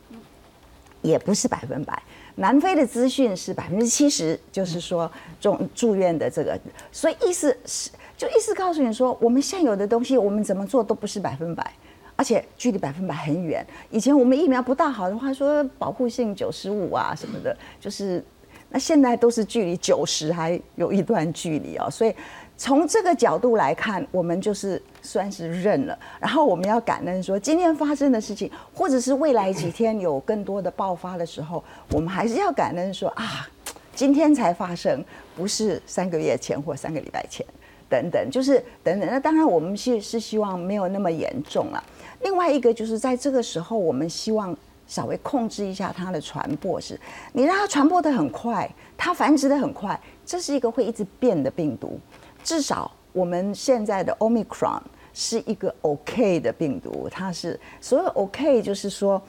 [1.02, 2.02] 也不是百分百。
[2.36, 6.60] 南非的资讯是百分之七十，就是说住住院的这个，
[6.92, 11.74] 所以意思是就意思告诉你说，我们现有的东西我们怎么做都不是百分百，
[12.16, 13.66] 而且距离百分百很远。
[13.90, 18.24] 以前我们疫苗不大好的话，说保护性九十五啊什么的，就是
[18.70, 22.16] 那现在都是距离九十还有一段距离哦，所以。
[22.62, 25.98] 从这个角度来看，我们就是算是认了。
[26.20, 33.50] 然后我们要感恩说，今天发生的事情，或者是未来几天有更多的爆发的时候，我们还是要感恩说啊，
[33.96, 35.04] 今天才发生，
[35.36, 37.44] 不是三个月前或三个礼拜前，
[37.90, 39.10] 等等，就是等等。
[39.10, 41.84] 那当然，我们是是希望没有那么严重了。
[42.22, 47.00] 另外一个就是在这个时候，我们希望稍微控制一下它的传播，是
[47.34, 52.00] 你让它传播的很快，它繁殖的很快，这是一个会一直变的病毒。
[52.44, 54.82] 至少我们现在的 Omicron
[55.14, 59.22] 是一个 OK 的病毒，它是所有 OK，就是说，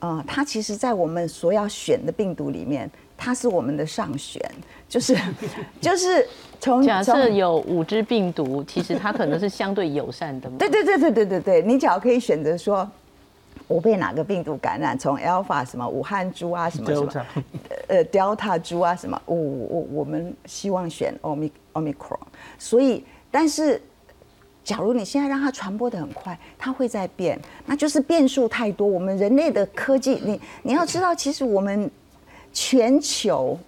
[0.00, 4.42] 呃，它其实，在我们所要选的病毒里面，它是我们的上选，
[4.88, 5.16] 就是
[5.80, 6.26] 就是
[6.60, 10.50] 从假设有五只病毒，其实它可能是相对友善的。
[10.58, 12.86] 对对对对对对对，你只要可以选择说，
[13.66, 17.12] 我被哪个病毒感染，从 Alpha 什么武汉猪啊什么什么，
[17.88, 22.18] 呃 Delta 猪啊什么，我我我们希望选 Omic Omicron。
[22.58, 23.80] 所以，但是，
[24.62, 28.86] 假如你现在让它传播的很快，它会在变，那就是变数太多。
[28.86, 31.90] 我们人类的科技，你你要知道，其实我们
[32.52, 33.58] 全球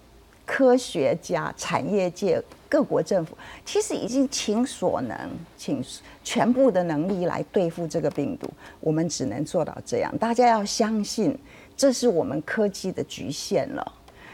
[0.45, 5.17] 科学家、产业界、各国政府，其实已经倾所能、
[5.57, 5.83] 倾
[6.23, 8.49] 全部的能力来对付这个病毒。
[8.79, 10.15] 我们只能做到这样。
[10.17, 11.37] 大家要相信，
[11.75, 13.93] 这是我们科技的局限了，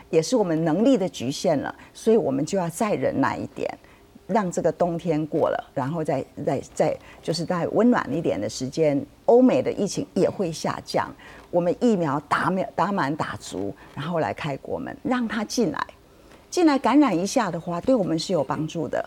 [0.10, 1.74] 也是我们能力的局限了。
[1.94, 3.70] 所以我们就要再忍耐一点。
[4.28, 11.12] 让这个冬天过了，然后再再再就是在温暖一点的时间，欧美的疫情也会下降。
[11.50, 15.80] 我们疫苗打满打满打足，然后来开国门，让他进来。
[16.52, 19.04] 进来感染一下的话，对我们是有帮助的。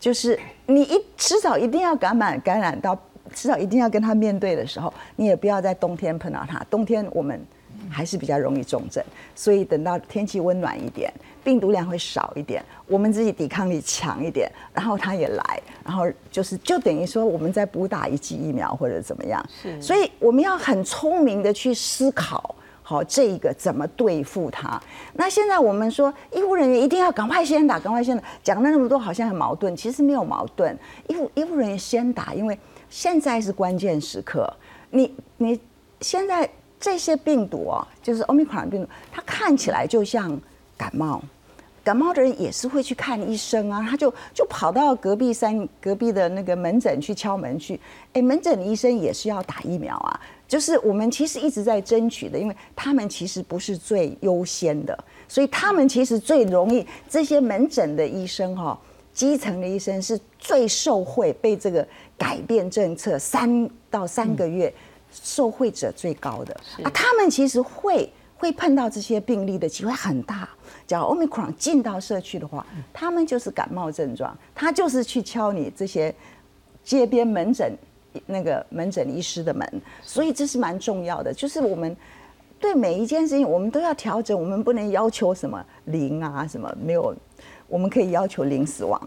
[0.00, 3.00] 就是你一迟早一定要感染感染到，
[3.32, 6.58] 迟早一定要跟他面对的时候，你也不要在冬天碰到他。
[6.68, 7.40] 冬天我们
[7.92, 11.12] 还是比较容易重症，所以等到天气温暖一点，
[11.44, 19.44] 病毒量会少一点，我们自己抵抗力强一点，然后他也来，然后就是就等于说我们在补打一剂疫苗或者怎么样。
[19.62, 22.54] 是，所以我们要很聪明的去思考。
[22.84, 24.82] 好，这一个怎么对付他？
[25.14, 28.22] 那现在我们说，医护人员一定要赶快先打，赶快先打。
[28.42, 30.76] 讲了那么多，好像很矛盾，其实没有矛盾。
[31.06, 32.58] 医护医护人员先打，因为
[32.90, 34.52] 现在是关键时刻。
[34.90, 35.58] 你你
[36.00, 36.46] 现在
[36.82, 40.38] 这些病毒啊，就是欧米克戎病毒，它看起来就像
[40.76, 41.22] 感冒。
[41.84, 47.80] 感冒的人也是会去看医生啊，他就就跑到隔壁三隔壁的那个门诊去敲门去，
[48.12, 50.20] 哎，门诊的医生也是要打疫苗啊。
[50.46, 58.78] 就是我们其实一直在争取的，因为他们其实不是最优先的，所以他们其实最容易这些门诊的医生哈，
[59.12, 61.84] 基层的医生是最受惠，被这个
[62.16, 64.72] 改变政策三到三个月
[65.12, 70.48] 受惠者最高的啊，他们其实会会碰到这些病例的机会很大。
[70.86, 76.14] 假如 Omicron 进到社区的话，他们就是感冒症状，他就是去敲你这些
[76.82, 77.76] 街边门诊
[78.26, 81.32] 那个门诊医师的门，所以这是蛮重要的。
[81.32, 81.96] 就是我们
[82.58, 87.14] 对每一件事情，我们都要调整，我们不能要求什么零啊，什么没有，
[87.72, 89.00] 我们可以要求零死亡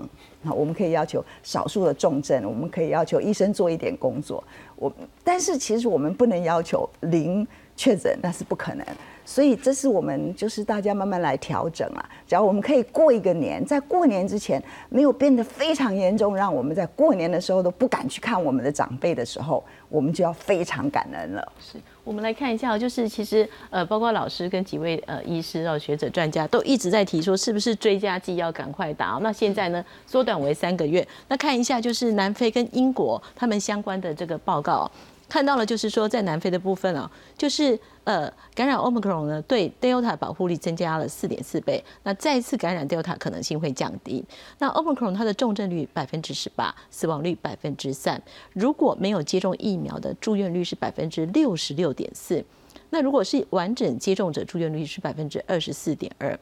[0.44, 4.44] 啊，我们可以要求少数的重症，我们可以要求医生做一点工作。
[4.76, 4.92] 我
[5.24, 8.84] 但是其实我们不能要求零确诊，那是不可能。
[9.24, 12.10] 所以这是我们就是大家慢慢来调整啊。
[12.28, 21.52] 只要我们可以过一个年，在过年之前没有变得非常严重，让我们在过年的时候都不敢去看我们的长辈的时候，我们就要非常感恩了。
[21.60, 29.18] 是我们来看一下，就是其实呃，包括老师跟几位呃医师哦、学者、专家都一直在提说，是不是追加剂要赶快打？
[29.24, 31.06] 那现在呢，缩短为三个月。
[31.28, 34.90] 那看一下就是南非跟英国他们相关的这个报告，
[35.28, 37.80] 看到了就是说在南非的部分啊，就是。
[38.06, 41.84] 呃，感染 Omicron 呢，对 Delta 保护力增加了四点四倍。
[42.04, 44.24] 那再次感染 Delta 可能性会降低。
[44.60, 48.22] 那 Omicron 它的重症率百分之十八，死亡率百分之三。
[48.54, 52.46] 如果没有接种疫苗的住院率是百分之六十六点四。
[52.92, 56.40] 那如果是完整接种者，住院率是百分之二十四点二。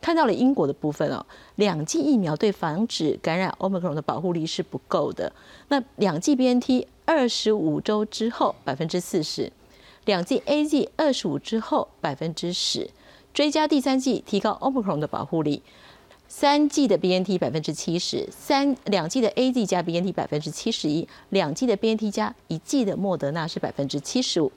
[0.00, 5.32] 看到了英国的部分哦，两剂疫苗对防止感染 Omicron 的保护力是不够的。
[5.68, 9.50] 那两剂 BNT 二十五周之后百分之四十。
[10.04, 12.90] 两剂 A Z 二十五之后百分之十，
[13.34, 15.64] 追加第三剂提高 Omicron 的保护力，
[16.28, 24.52] 三剂的 B N T 百分之七十三，两剂的 A Z 加 B N T 百分之七十一，两剂的 B N T 加一剂的莫德纳是百分之七十五。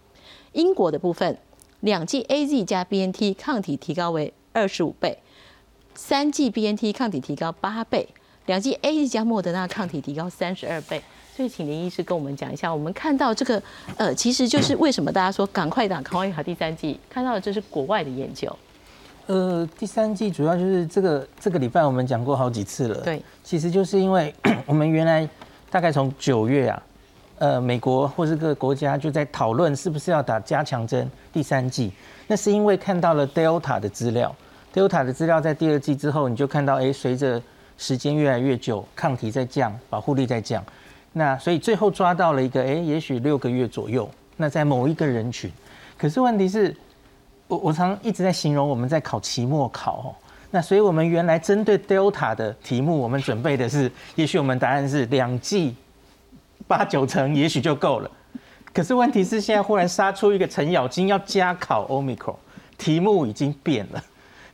[0.51, 1.39] 英国的部分，
[1.79, 5.17] 两剂 A Z 加 B N T 抗体提高为二十五倍，
[5.95, 8.09] 三剂 B N T 抗体提高八倍，
[8.45, 11.01] 两剂 A Z 加莫德纳抗体提高三十二倍。
[11.39, 13.63] 所以，请林医师跟我们讲一下，我们看到这个，
[13.95, 18.54] 呃，其实就是为什么大家说赶快打，赶快打第三季，看到的这是国外的研究。
[19.28, 22.99] 呃，第三季主要就是这个这个礼拜我们讲过好几次了。
[23.06, 24.36] 对，其实就是因为
[24.67, 25.25] 我们原来
[25.71, 26.84] 大概从九月啊，
[27.38, 31.89] 呃，美国或是各个国家就在讨论是不是要打加强针第三季，
[32.28, 34.36] 那是因为看到了 Delta 的资料
[34.73, 37.41] ，Delta 的资料在第二季之后，你就看到，哎，随着
[37.78, 40.62] 时间越来越久，抗体在降，保护力在降。
[41.13, 44.10] 那所以最后抓到了一个，哎，也许六个月左右。
[44.38, 45.52] 那在某一个人群，
[45.98, 46.76] 可是问题是，
[47.48, 50.15] 我我常一直在形容我们在考期末考哦。
[50.52, 55.76] 那所以我们原来针对 Delta 的题目，我们准备的是，也许我们答案是两季
[56.67, 58.10] 八九成，也许就够了。
[58.74, 62.36] 可是问题是，现在忽然杀出一个程咬金，要加考 Omicron，
[62.78, 64.04] 题目已经变了。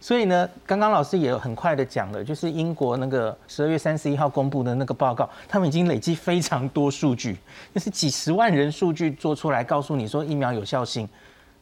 [0.06, 7.36] 所以呢，刚刚老师也很快的讲了，就是英国那个十二月三十一号公布的那个报告，他们已经累积非常多数据，
[7.74, 11.10] 就是几十万人数据做出来，告诉你说疫苗有效性。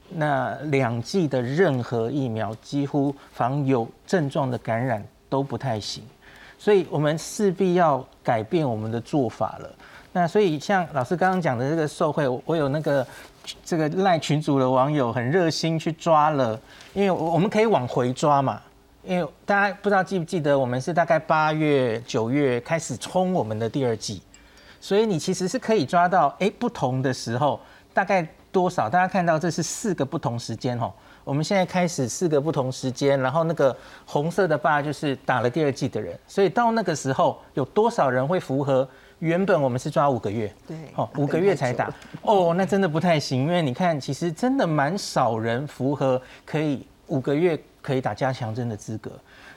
[0.09, 6.03] 那两剂的任何疫苗几乎防有症状的感染都不太行，
[6.59, 9.73] 所以我们势必要改变我们的做法了。
[10.11, 13.07] 那所以像老师刚刚讲的这个受贿，我有那个
[13.63, 16.59] 这个赖群组的网友很热心去抓了。
[16.93, 18.61] 因为我我们可以往回抓嘛，
[19.03, 24.21] 因为大家不知道记不记得，我们是大概八月、九月开始冲我们的第二季，
[24.79, 27.59] 所以你其实是可以抓到，哎，不同的时候
[27.93, 28.87] 大概多少？
[28.89, 30.91] 大家看到这是四个不同时间哦。
[31.23, 33.75] 我们现在开始四个不同时间，然后那个
[34.05, 38.87] 红色的八就是打了第二季的人，所以到那个时候有多少人会符合？
[39.23, 41.89] 原本我们是抓五个月，对，哦，五个月才打，
[42.23, 49.09] 哦，那真的不太行，因为你看，其实真的蛮少人符合可以五个月可以打加强针的资格。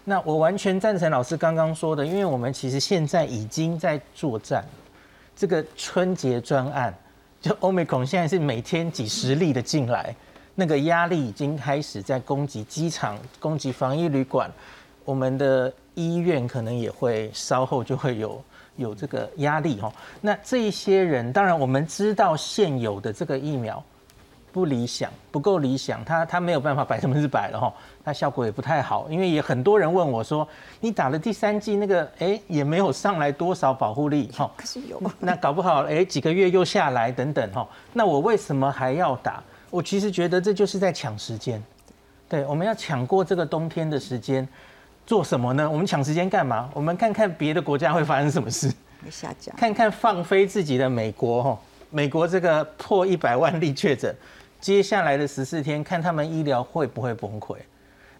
[0.04, 4.64] 那我完全赞成老师刚刚说的，因为我们其实现在已经在作战，
[5.34, 6.94] 这个春节专案，
[7.40, 10.14] 就欧美孔现在是每天几十例的进来，
[10.54, 14.48] 那个压力已经开始在攻击机场、攻击防疫旅馆，
[15.04, 18.40] 我们的医院可能也会稍后就会有
[18.76, 19.92] 有这个压力哈。
[20.20, 23.82] 那这一些人，当然我们知道现有的这个疫苗。
[24.52, 27.70] 不理想，不够理想，它它没有办法百分之百了哈，
[28.02, 30.48] 它效果也不太好，因为也很多人问我说，
[30.80, 39.44] 你打了第三剂那个，哎，也没有上来多少保护力哈，可是有， 那搞不好哎几个月又下来等等哈，那我为什么还要打？
[39.68, 41.62] 我其实觉得这就是在抢时间，
[42.26, 44.48] 对，我们要抢过这个冬天的时间，
[45.06, 45.70] 做什么呢？
[45.70, 46.68] 我们抢时间干嘛？
[46.74, 48.68] 我们看看别的国家会发生什么事，
[49.08, 51.58] 下降，看看放飞自己的美国哈，
[51.90, 54.14] 美国这个破一百万例确诊。
[54.60, 57.56] 接下来的十四天，看他们医疗会不会崩溃。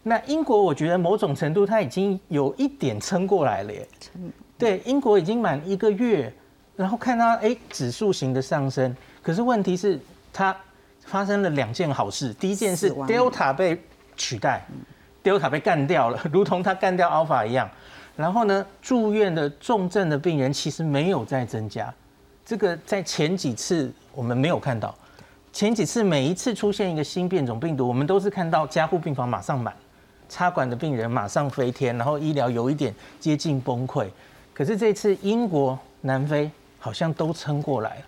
[0.04, 3.88] 那英国，我觉得某种程度他已经有一点撑过来了耶。
[4.56, 6.32] 对，英国已经满一个月，
[6.76, 8.94] 然后看他哎指数型的上升。
[9.20, 9.98] 可是问题是，
[10.32, 10.56] 它
[11.04, 12.32] 发生了两件好事。
[12.34, 13.82] 第一件是 Delta 被
[14.16, 14.64] 取代
[15.26, 17.68] ，Delta 被干掉了， 如同它干掉 Alpha 一样。
[18.14, 21.92] 然后呢，住院的重症的病人其实没有再增加。
[22.44, 24.94] 这个在前几次我们没有看到。
[25.52, 29.74] 前几次每一次出现一个新变种病毒，我们都是看到加护病房马上满，
[30.28, 34.06] 插管的病人马上飞天，然后医疗有一点接近崩溃。
[34.54, 38.02] 可是这次英国、南非好像都撑过来了。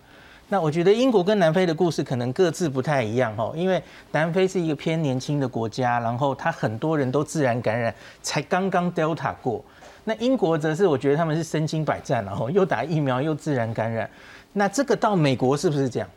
[0.51, 3.81] 那我觉得英国跟南非的故事可能各自不太一样哦，因为
[4.11, 7.93] 南非是一个偏年轻的国家，然后他很多人都自然感染，
[8.23, 9.63] 才刚刚 Delta 过。
[10.05, 14.09] 那英国则是我觉得他们是身经百战，然后又打疫苗又自然感染。
[14.53, 16.09] 那这个到美国是不是这样？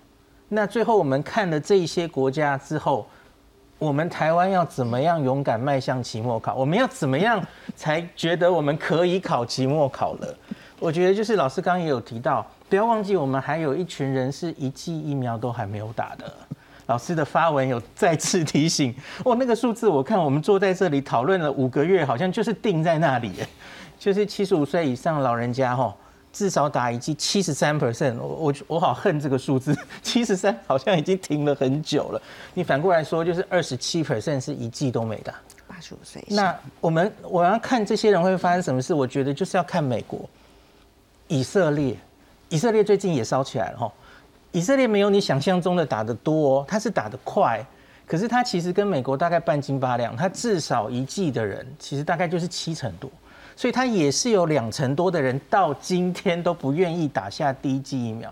[0.48, 3.06] 那最后我们看了这些国家之后，
[3.82, 6.54] 我们台湾要怎么样勇敢迈向期末考？
[6.54, 10.34] 我们要怎么样才觉得我们可以考期末考了？
[10.78, 16.32] 我觉得就是老师刚刚也有提到，不要忘记我们还有一群人是一剂疫苗都还没有打的。
[16.86, 23.32] 老师的发文有再次提醒，哦，那个数字我看我们坐在这里讨论了五个月，好像就是定在那里，
[23.98, 25.92] 就是七十五岁以上老人家哈。
[26.32, 32.22] 至少打一剂七十三 percent，我我我好恨这个数字， 七十三好像已经停了很久了。
[32.54, 35.34] 你反过来说，就是二十七 percent 是一剂都没打。
[35.68, 36.24] 八十五岁。
[36.28, 40.20] 那我们我要看这些人会发生什么事，我觉得就是要看美国、
[41.28, 41.96] 以色列。
[42.48, 43.92] 以色列最近也烧起来了哈。
[44.52, 47.64] 以色列没有你想象中的打得多，它是打得快，
[48.06, 53.10] 可是它其实跟美国大概半斤八两，它至少一剂的人其实大概就是七成多。
[53.62, 58.28] 所以他也是有两成多的人到今天都不愿意打下第一剂疫苗。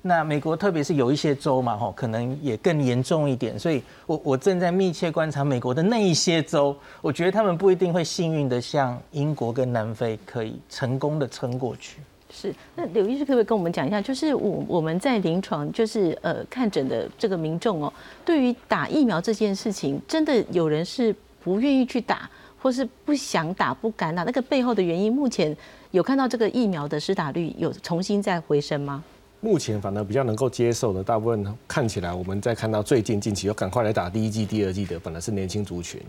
[0.00, 3.58] 那美国特别是有一些州嘛，吼，可能也更严重一点。
[3.58, 11.98] 所以我我正在密切观察美国的那一些州，我觉得他们不一定会幸运的像英国跟南非可以成功的撑过去。
[12.30, 17.92] 是，那刘医师可不可以跟我们讲一下，就是我我们在临床就是呃看诊的这个民众哦，
[18.24, 22.26] 对于打疫苗这件事情，真的有人是不愿意去打？
[22.60, 25.56] 或是不想打、不敢打，那个背后的原因，目前
[25.90, 29.04] 有看到这个疫苗的施打率有重新再回升吗？
[29.40, 36.00] 目前反而比较能够接受的，大部分看起来，我们在看到最近近期要赶快来打第一季、第二季的，本来是年轻族群，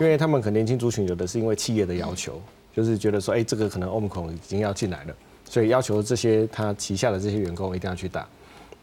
[0.00, 2.40] 因为他们可能年轻族群有的是因为企业的要求，
[2.74, 5.14] 就是觉得说，哎，这个可能欧姆孔已经要进来了，
[5.44, 8.26] 所以要求这些他旗下的这些员工一定要去打。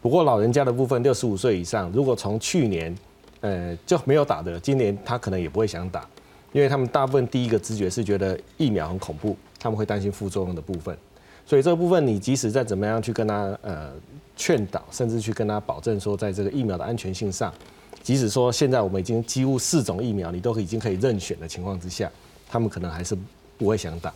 [0.00, 2.96] 不过老人家的部分，六十五岁以上，如果从去年
[3.40, 6.08] 呃就没有打的，今年他可能也不会想打。
[6.52, 10.96] 因为他们大部分第一个知觉是觉得疫苗很恐怖，他们会担心副作用的部分，
[11.46, 13.90] 所以这个部分你即使再怎么样去跟他呃
[14.36, 17.52] 劝导，甚至去跟他保证说，在这个疫苗的安全性上，
[18.02, 22.10] 即使说现在我们已经几乎四种疫苗你都已经可以任选的情况之下，
[22.48, 23.16] 他们可能还是
[23.56, 24.12] 不会想打，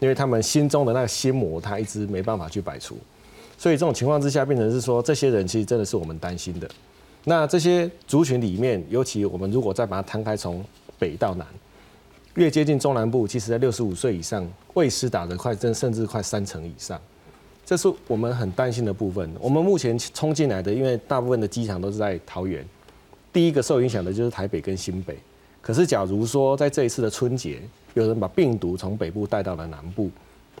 [0.00, 2.98] 因为他们心中的那个心魔他一直没办法去摆除，
[3.56, 6.68] 所以这种情况之下变成是说，这些人其实真的是我们担心的。
[7.24, 10.62] 那这些族群里面，尤其我们如果再把它摊开从
[10.98, 11.46] 北到南。
[12.38, 16.96] 越接近中南部，其实在六十五岁以上，未施打的快，甚甚至快三成以上，
[17.66, 19.28] 这是我们很担心的部分。
[19.40, 22.64] 我们目前冲进来的，因为大部分的机场都是在桃园，
[23.32, 25.18] 第一个受影响的就是台北跟新北。
[25.60, 27.60] 可是，假如说在这一次的春节，
[27.94, 30.08] 有人把病毒从北部带到了南部，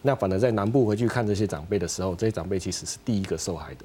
[0.02, 3.84] 那反而在南部回去看这些长辈的时候，这些长辈其实是第一个受害的。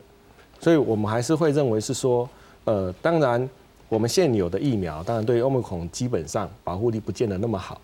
[0.59, 2.27] 所以我们还是会认为是说，
[2.63, 3.47] 呃，当然。
[3.93, 7.79] 我们现有的疫苗，当然对于欧密孔基本上保护力不见得那么好，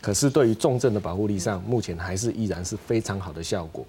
[0.00, 3.84] 可是对于重症的保护力上，目前还是依然是非常好的效果。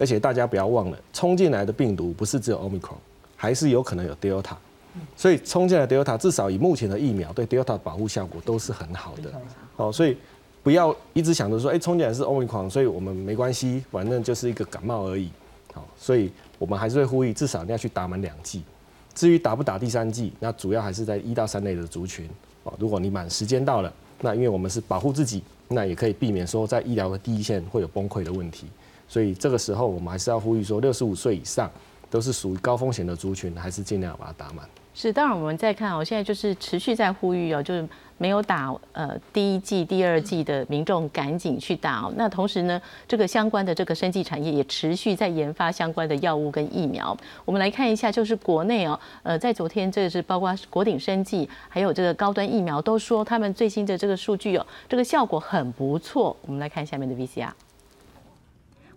[0.00, 2.98] 而且大家不要忘了，冲进来的病毒不是只有欧密孔，
[3.36, 4.56] 还是有可能有 Delta。
[5.14, 9.30] 所以冲进来 Delta 至少以目前的疫苗对 Delta 保护效果都是很好的。
[9.76, 10.18] 好，所以
[10.64, 15.30] 不要一直想着说，哎，冲进来是 Omicron，所以我们没关系，反正就是一个感冒而已。
[15.72, 18.64] 好，所以我们还是会呼吁，至少你要去打满两剂。
[19.16, 22.28] 至于打不打第三剂，那主要还是在一到三类的族群。
[22.64, 28.66] 哦，如果你满时间到了，那因为我们是保护自己，那也可以避免说在医疗的第一线会有崩溃的问题。
[29.08, 31.70] 所以这个时候，我们还是要呼吁说，六十五岁以上
[32.10, 34.68] 都是属于高风险的族群，还是尽量把它打满。
[34.98, 37.86] 是，当然我们再看哦，现在就是持续在呼吁哦，就是
[38.16, 42.12] 没有打呃第一季、第二季的民众赶紧去打哦。
[42.16, 47.14] 那同时呢，这个相关的这个生技产业也持续在研发相关的药物跟疫苗。
[47.44, 56.34] 我们来看一下，就是国内哦，呃，在昨天这是包括国鼎生技还有这个高端疫苗都说他们最新的这个数据哦，这个效果很不错。
[56.46, 57.50] 我们来看下面的 VCR。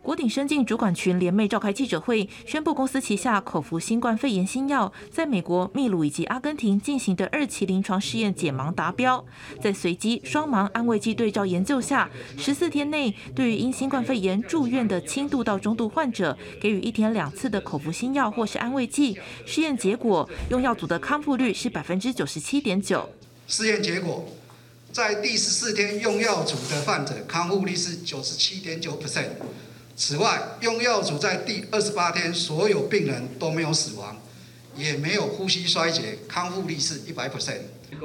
[0.02, 9.24] 国鼎生进主管群联袂召开记者会，宣布公司旗下口服新冠肺炎新药在美国、秘鲁以及阿根廷进行的二期临床试验解盲达标。
[9.62, 19.20] 在随机双盲安慰剂对照研究下，十四天内对于因新冠肺炎住院的轻度到中度患者，给予一天两次的口服新药或是安慰剂。
[19.46, 23.10] 试验结果，用药组的康复率是百分之九十七点九。
[23.48, 24.26] 试验结果，
[24.94, 29.32] 在第十四天用药组的患者康复率是九十七点九 percent。
[30.02, 34.16] 此外，用药组在第二十八天，所有病人都没有死亡，
[34.74, 37.58] 也没有呼吸衰竭，康复率是一百 percent。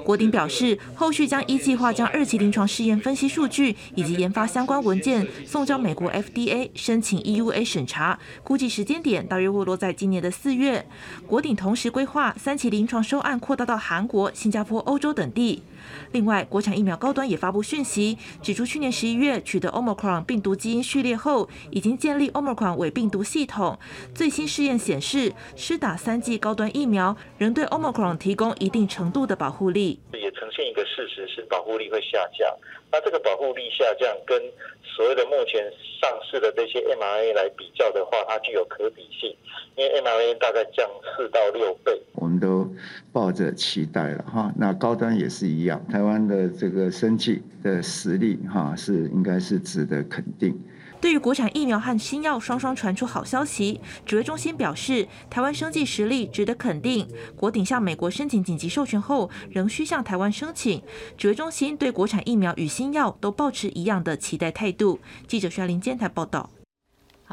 [0.04, 10.84] 国鼎表示，后续将依计划将二期临床试验分析数据以及研发相关文件送交美国 FDA 申请 EUA 审查，估计时间点大约会落在今年的四月。
[11.28, 15.62] 国鼎同时规划三期临床收案扩大到韩国、新加坡、欧洲等地。
[16.12, 23.78] 另外，国产疫苗高端也发布讯息，指出去年十一月取得 Omicron 病毒基因序列后，已经建立 Omicron 伪病毒系统。
[24.14, 30.00] 最新试验显示，施打三剂高端疫苗仍对 Omicron 提供一定程度的保护力。
[30.12, 32.48] 也呈现一个事实是保护力会下降。
[32.92, 34.40] 那这个保护力下降跟
[34.84, 35.64] 所谓的目前
[36.00, 39.36] 上市的这些 mRNA 来比较的话，它具有可比性，
[39.76, 42.00] 因为 mRNA 大概降四到六倍。
[42.14, 42.63] 我们都
[43.12, 50.58] 抱着期待了哈，那高端也是一样，台湾的这个生技的实力哈是应该是值得肯定。
[51.00, 57.06] 对于国产疫苗和新药双双传出好消息，指挥中心表示，台湾生技实力值得肯定。
[57.36, 60.82] 国鼎向美国申请紧急授权后，仍需向台湾申请。
[61.18, 64.98] 指挥中心对国产疫苗与新药都保持一样的期待态度。
[65.28, 66.48] 记者徐林监台报道。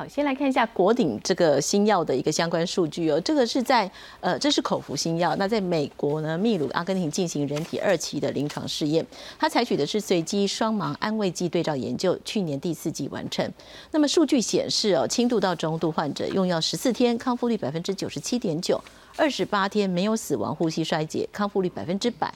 [0.02, 3.22] 好，先来看一下国鼎这个新药的一个相关数据哦。
[3.22, 3.88] 这个是在
[4.20, 9.06] 呃，这是口服新药，那在美国呢，秘鲁、阿根廷进行人体二期的临床试验，
[9.38, 13.48] 它采取的是随机双盲安慰剂对照研究，去年第四季完成。
[13.92, 18.82] 那么数据显示哦，轻度到中度患者用药十四天，康复率百分之九十七点九，
[19.18, 22.34] 二十八天没有死亡、呼吸衰竭，康复率百分之百。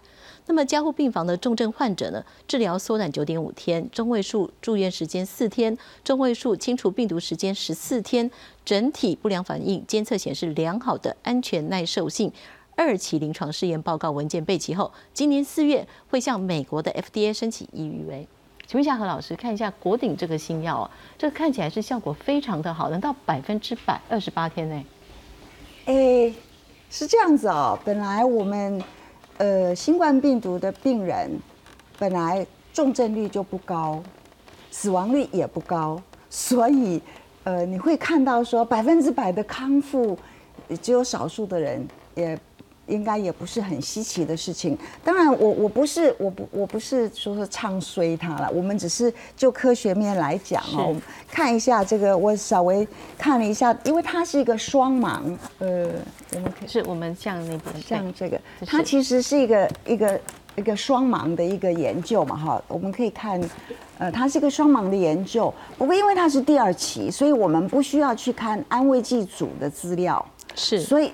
[0.48, 2.24] 那么加护病房的重症患者呢？
[2.48, 8.30] 治疗缩短九点五天，中位数住院时间四天，中位数清除病毒时间十四天，
[8.64, 12.32] 整体不良反应监测显示良好的安全耐受性。
[12.76, 18.28] 二期临床试验报告文件备齐后，今年四月会向美国的 FDA 申请 EUA。
[18.68, 24.86] 请问一下何老师，看一下国鼎这个新药啊，这看起来是效果非常的好，能到百分之百，二十八天内。
[25.86, 26.34] 哎，
[26.92, 28.84] 是这样子哦，本来我们。
[29.38, 31.32] 呃，新冠病毒的病人
[32.00, 34.02] 本来重症率就不高，
[34.72, 37.02] 死亡率也不高，所以
[37.44, 40.18] 呃，你会看到说百分之百的康复，
[40.82, 42.40] 只有少数的人也。
[42.88, 44.78] 应该也不是很稀奇的事情。
[45.04, 48.50] 当然，我我不是我不我不是说是唱衰它了。
[48.52, 50.96] 我们只是就科学面来讲哦，
[51.30, 55.90] 看一下这个，我稍微看了一下，因为它是一个双盲，呃，
[56.34, 60.22] 我们是我们像那边像这个，它其实是一个一个
[60.56, 63.42] 一个双盲的一个研究嘛，哈，我们可以看，
[63.98, 65.54] 呃，它是一个双盲的研究。
[65.78, 70.24] 不过因为它是第二期，所以我们不需要去看安慰剂组的资料，
[70.54, 71.12] 是，所以。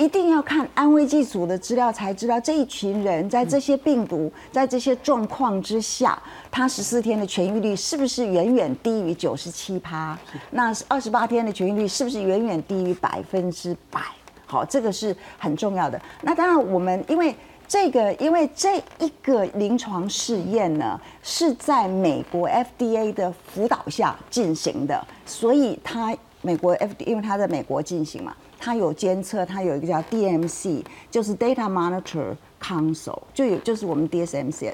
[0.00, 6.18] 一定要看安慰剂组的资料，才知道这一群人在这些病毒、在这些状况之下，
[6.50, 10.18] 他十四天的痊愈率是不是远远低于九十七趴？
[10.52, 14.00] 那二十八天的痊愈率是不是远远低于百分之百？
[14.46, 16.00] 好，这个是很重要的。
[16.22, 17.36] 那当然，我们因为
[17.68, 28.34] 这个，因为这一个临床试验呢是在美国 FDA 的辅导下进行的，所以它美国 FDA 因为它在美国进行嘛。
[28.60, 34.72] 它有监测，它有一个叫 DMC，就是 Data Monitor Council，就有就是我们 DSMC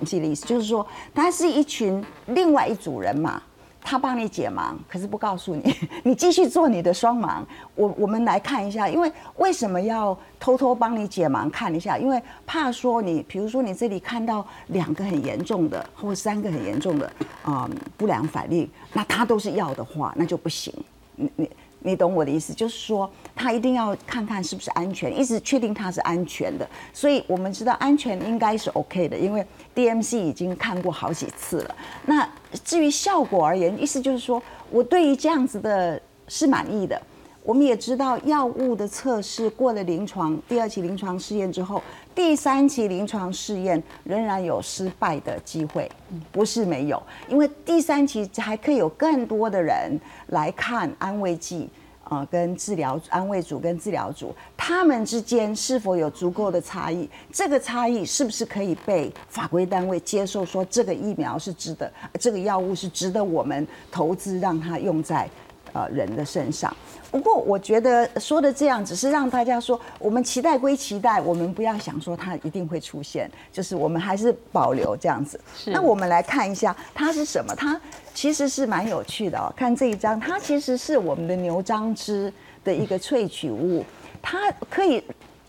[0.00, 0.84] 的意思，就是说
[1.14, 3.42] 它是一群另外一组人嘛，
[3.82, 7.42] 他帮你解盲，可是不告诉你， 你继续做你的双盲。
[7.74, 11.48] 我我们来看一下，因为为什么要偷偷帮你解盲？
[11.50, 17.12] 看一下，因为怕说你，比如说你这里看到两个很严重的，或三个很严重的
[17.44, 20.72] 啊不良反应，那他都是要的话，那就不行。
[21.16, 21.50] 你你。
[21.80, 26.66] 你懂我的意思，就是说他一定要看看是不是安全，一直确定它是安全的。
[26.92, 31.76] 所以我们知道安全应该是 OK 的，因为 DMC 已经看过好几次了。
[32.06, 32.26] 那
[32.64, 37.00] 至于效果而言，意思就是说我对于这样子的是满意的。
[37.44, 41.80] 我们也知道药物的测试过了临床第二期临床试验之后，
[42.12, 45.88] 第三期临床试验仍然有失败的机会，
[46.32, 49.96] 不是没有，因为第三期还可以有更多的人
[50.30, 51.70] 来看安慰剂
[52.08, 65.28] 啊，跟治疗安慰组跟治疗组他们之间是否有足够的差异，这个差异是不是可以被法规单位接受，说这个疫苗是值得，这个药物是值得我们投资让它用在
[65.76, 66.74] 呃人的身上。
[67.10, 75.40] 不过我觉得说的这样，只是让大家说，我们期待归期待，我们不要想说它一定会出现，就是我们还是保留这样子。
[75.66, 77.80] 那我们来看一下它是什么，它
[78.12, 79.52] 其实是蛮有趣的哦。
[79.56, 82.32] 看这一张，它其实是我们的牛樟芝
[82.64, 83.84] 的一个萃取物，
[84.20, 85.02] 它可以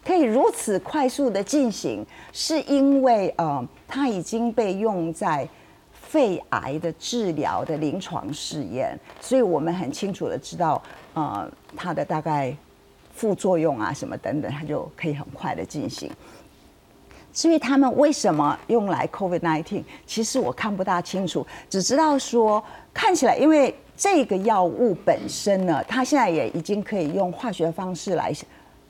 [0.05, 5.47] 可以如此快速的进行，是因为呃，它已经被用在。
[6.10, 10.82] 肺癌的治疗的临床试验，所以我们很清楚的知道，
[11.14, 12.55] 呃，它的大概
[13.14, 16.10] 副作用啊什么等等，它就可以很快的进行。
[17.34, 28.32] 至于他们为什么用来 COVID-19，其实我看不大清楚，只知道说看起来，因为这个药物本身呢，它现在也已经可以用化学方式来。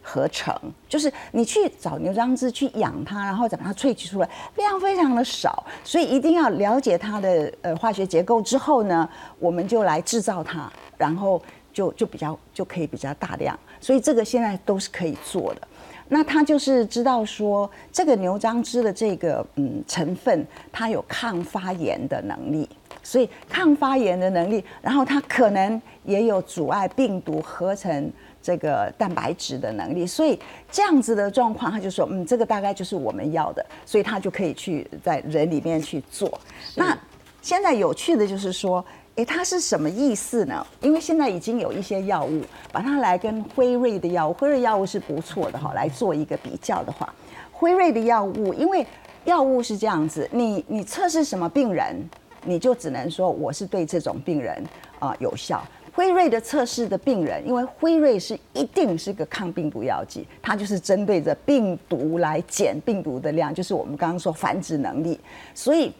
[0.09, 0.55] 合成
[0.87, 11.41] 就是你去找牛樟芝去养它，然后把它萃取出来，量非常的少，所以一定要了解它的呃化学结构之后呢，我们就来制造它，然后
[11.73, 15.67] 就就比较就可以比较大量，所以这个现在都是可以做的。
[16.07, 22.69] 那他就是知道说这个牛樟芝的这个嗯成分，它有抗发炎的能力，
[23.03, 28.09] 所以抗发炎的能力，然后它可能也有阻碍病毒合成。
[28.41, 30.39] 这个蛋白质的能力，所以
[30.71, 36.39] 这样子的状况，他就说，嗯，这个大概就是我们要的，所以他就可以去在人里面去做。
[36.75, 36.97] 那
[37.41, 38.83] 现在有趣的就是说，
[39.15, 40.65] 诶，它是什么意思呢？
[40.81, 47.13] 因为现在已经有一些药物，把它来跟辉瑞的药物，辉瑞药物是不错的哈，来做一个比较的话，
[47.51, 48.85] 辉瑞的药物，因为
[49.25, 51.95] 药物是这样子，你你测试什么病人，
[52.43, 54.63] 你就只能说我是对这种病人
[54.99, 55.63] 啊有效。
[55.97, 65.19] 辉瑞的测试的病人，因为辉瑞是一定是个抗病毒药剂，它就是针对着病毒来减病毒的量，就是我们刚刚说繁殖能力，
[65.55, 65.91] 所以，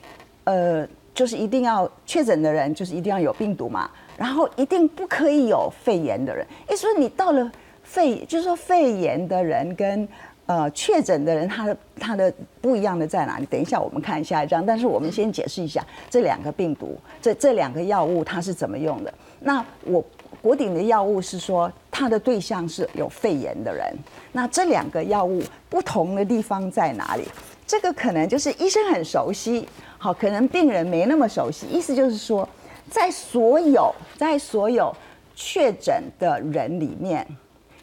[0.44, 6.46] 呃，就是一定要确诊的人，就是一定要有病毒嘛，然后一定不可以有肺炎的人。
[6.70, 10.08] 意思说你到了肺，就是说肺炎的人跟
[10.46, 12.32] 呃确诊的人，他的他的
[12.62, 13.48] 不一样的在哪里？
[13.48, 19.12] 等一下我们看下一张，但是我们先解释一下这两个病毒，这这两个药物它是怎么用的。
[19.40, 20.04] 那我
[20.42, 23.96] 国鼎的药物是说，它的对象是有肺炎的人。
[24.32, 27.24] 那这两个药物不同的地方在哪里？
[27.66, 29.68] 这个可能就是医生很熟悉，
[29.98, 31.68] 好，可能病人没那么熟悉。
[31.68, 32.48] 意思就是说，
[32.90, 34.96] 在所有在所有
[35.36, 37.28] 确诊的人里面，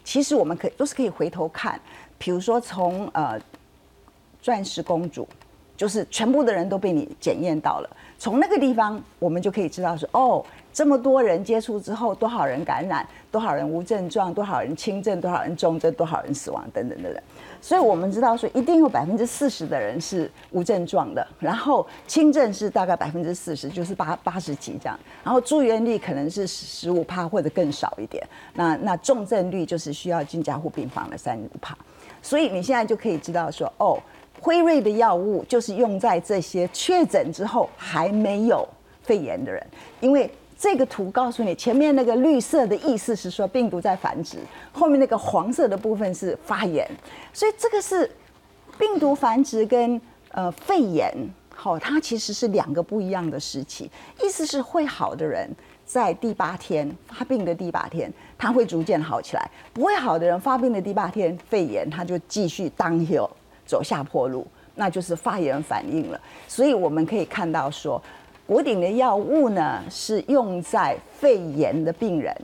[0.03, 1.79] 其实我们可都是可以回头看，
[2.17, 3.39] 比如说从呃
[4.41, 5.27] 钻石公主，
[5.77, 10.45] 就是全部的人都被你检验到了，从那个地方我们就可以知道说，哦。
[10.75, 17.23] 这么多人接触之后，多少人感染，多少人无症状，多少人轻症，多少人重症，多少人死亡，等等等等。
[17.61, 28.21] 所以我们知道说，一定有百分之四十的人是无症状的，然后轻症是大概百分之四十，就是八八十几这样，然后住院率可能是十五帕或者更少一点。
[28.53, 31.77] 那那重症率就是需要进加护病房的三五帕。
[32.21, 33.97] 所以你现在就可以知道说，哦，
[34.41, 38.67] 辉瑞的药物就是用在这些确诊之后还没有
[39.03, 39.65] 肺炎的人，
[40.01, 40.29] 因为。
[40.57, 44.37] 这个图告诉你，前面那个绿色的意思是说病毒在繁殖，
[44.71, 46.89] 后面那个黄色的部分是发炎，
[47.33, 48.09] 所以这个是
[48.79, 49.99] 病毒繁殖跟
[50.31, 51.13] 呃肺炎，
[51.53, 53.91] 好，它其实是两个不一样的时期。
[54.23, 55.49] 意思是会好的人
[55.85, 59.43] 在第八天发病的第八天，他会逐渐好起来；
[59.73, 63.29] 不会好的人发病的第八天，肺炎他就继续 downhill
[63.65, 66.19] 走下坡路，那就是发炎反应了。
[66.47, 68.01] 所以我们可以看到说。
[68.47, 72.35] 国鼎的药物呢，是用在肺炎的病人，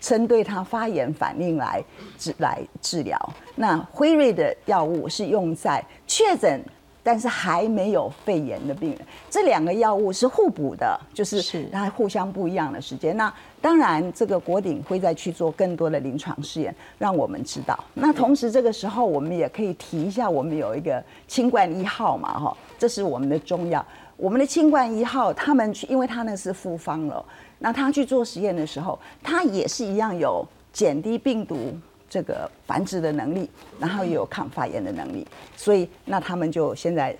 [0.00, 1.80] 针对他发炎反应来
[2.18, 3.16] 治来治疗。
[3.54, 6.60] 那辉瑞的药物是用在确诊
[7.04, 9.00] 但是还没有肺炎的病人。
[9.30, 13.16] 这两个药物是互补的，就是它互相不一样的时间。
[13.16, 13.32] 那
[13.62, 17.78] 当然，这个国鼎会再去做更多的临床试验，让我们知道。
[17.94, 23.84] 那同时这个时候，我们也可以提一下，我们有一个清冠一号嘛，哈，这是我们的中药。
[24.18, 27.24] 我们的清冠一号，他们去，因为他那是复方了，
[27.60, 31.72] 那他去做实验的时候，他也是一样有减低病毒
[32.10, 33.48] 这个繁殖的能力，
[33.78, 35.24] 然后也有抗发炎的能力，
[35.56, 37.16] 所以那他们就现在，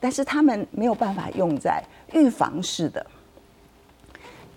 [0.00, 3.04] 但是他们没有办法用在预防式的。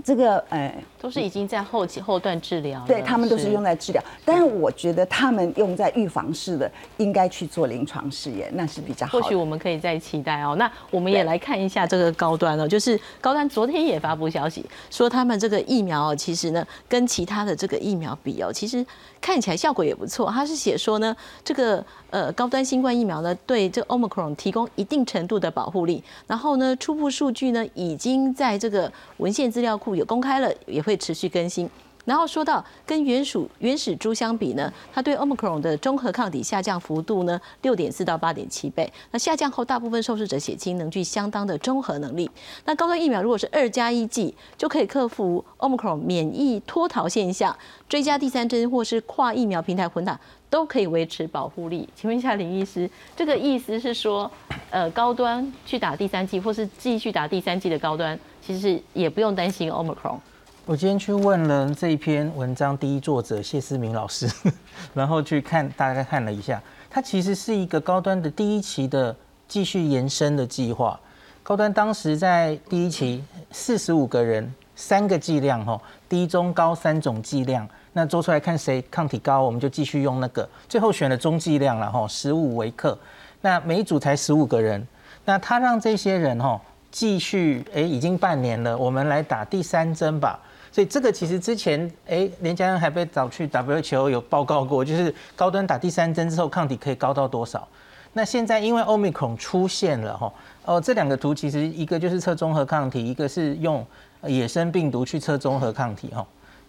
[0.05, 3.99] 这个呃，都是已经在后期后段治疗，对他们都是用在治疗。
[4.23, 9.19] 但是我觉得他们用在预防式的，应该去做临床试验，那是比较好。
[9.19, 10.55] 或许我们可以再期待哦。
[10.59, 18.85] 那我们也来看一下这个高端哦，就是高端昨天也发布消息说，他们这个疫苗哦，其实呢跟其他的这个疫苗比哦，其实
[19.25, 20.29] 看起来效果也不错。
[20.29, 26.03] 他是写说呢，这个呃高端新冠疫苗呢，对这 omicron 提供一定程度的保护力。
[26.27, 29.95] 然后呢，初步数据呢，已经在这个文献资料库。
[29.95, 31.67] 有公开了，也会持续更新。
[32.05, 38.91] 然后说到跟原属原始株相比呢，它对 omicron 的综合抗体下降幅度呢，六点四到八点七倍。
[39.11, 42.29] 那下降后，大部分受试者血清能具相当的综合能力。
[42.65, 47.55] 那高端疫苗如果是二加一剂，就可以克服 omicron 免疫脱逃现象，
[47.89, 51.89] 追加第三针或是跨疫苗平台混打都可以维持保护力。
[51.95, 54.29] 请问一下林医师，这个意思是说，
[54.69, 58.17] 呃，高端去打第三剂，或是继续打第三剂的高端？
[58.45, 60.19] 其实也不用担心 Omicron。
[60.67, 64.27] 我今天去问了这一篇文章第一作者谢思明老师，
[64.95, 66.59] 然后去看大概看了一下，
[66.89, 69.15] 它其实是一个高端的第一期的
[69.47, 70.99] 继续延伸的计划。
[71.43, 80.49] 高端当时在第一期四十五个人，三个剂量哈，低中高三种剂量，那做出来看谁抗体高，我们就继续用那个。
[80.67, 82.97] 最后选了中剂量了哈，十五微克。
[83.41, 84.83] 那每一组才十五个人，
[85.25, 86.59] 那他让这些人哈。
[86.91, 90.39] 继续哎，已经半年了，我们来打第三针吧。
[90.75, 97.65] 所以这个其实之前哎，连家人还被找去 WHO 有报告过，就是高端打第三针之后抗体可以高到多少。
[98.11, 100.33] 那现在因为 Omicron 出现了哈，
[100.65, 103.87] 哦，这两个图其实一个就是测综合抗体，一个是用
[104.27, 106.27] 野生病毒去测综合抗体哈。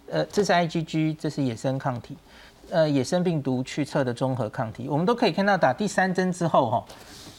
[0.09, 2.15] 呃，这是 IgG，这是野生抗体，
[2.69, 6.85] 呃，野生病毒去测的综合抗体，我们都可以看到打第三针之后哈。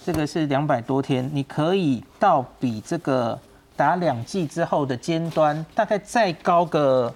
[0.05, 3.39] 这个是两百多天，你可以到比这个
[3.79, 7.14] 打两剂之后的尖端大概再高个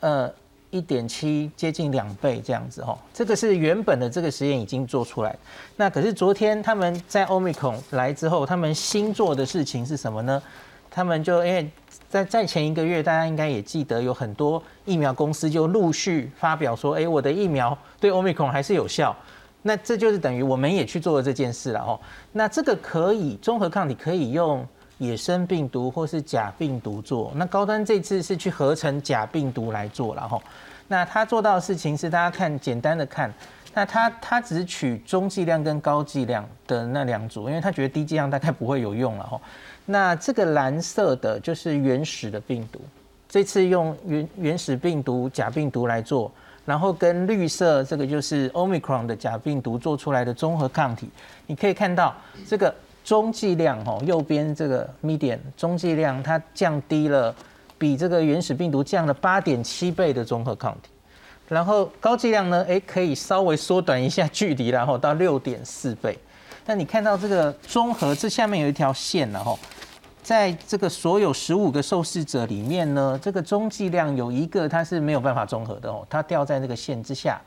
[0.00, 0.28] 呃
[0.70, 2.98] 一点七，接近两倍这样子哦。
[3.14, 5.36] 这个是原本的这个实验已经做出来。
[5.76, 10.42] 那可是昨天他们在欧米孔来之后，他们新做的事情是什么呢？
[10.90, 11.70] 他们就因为
[12.08, 19.14] 在在前一个月，大家应该也记得有很多疫苗公司就陆续发表说，哎，我的疫苗对欧米孔还是有效。
[19.62, 22.00] 那这就是等于我们也去做了这件事了哈。
[22.32, 24.66] 那这个可以综合抗体可以用
[25.00, 27.32] 野生病毒或是假病毒做。
[27.34, 30.38] 那高端这次是去合成假病毒来做了哈。
[30.86, 33.32] 那他做到的事情是大家看简单的看，
[33.72, 39.40] 那他他只取中剂量跟高剂量的那两组，因为他觉得低剂量大概不会有用了哈。
[39.86, 42.78] 那这个蓝色的就是原始的病毒，
[43.28, 46.30] 这次用原原始病毒假病毒来做。
[46.66, 51.08] 然后跟绿色这个就是 Omicron 的假病毒做出来的综合抗体，
[51.46, 52.14] 你可以看到
[52.46, 52.72] 这个
[53.04, 57.34] 中剂量哦，右边这个 median 中剂量它降低了，
[57.78, 60.90] 比这个原始病毒降了八点七倍的综合抗体，
[61.48, 66.18] 然后高剂量呢，哎可以稍微缩短一下距离，然后到六点四倍。
[66.66, 69.58] 那你看到这个综合，这下面有一条线然后。
[70.22, 77.40] 在这个所有十五个受试者里面呢，这个中剂量有一个它是没有办法综合的哦，它掉在那个线之下。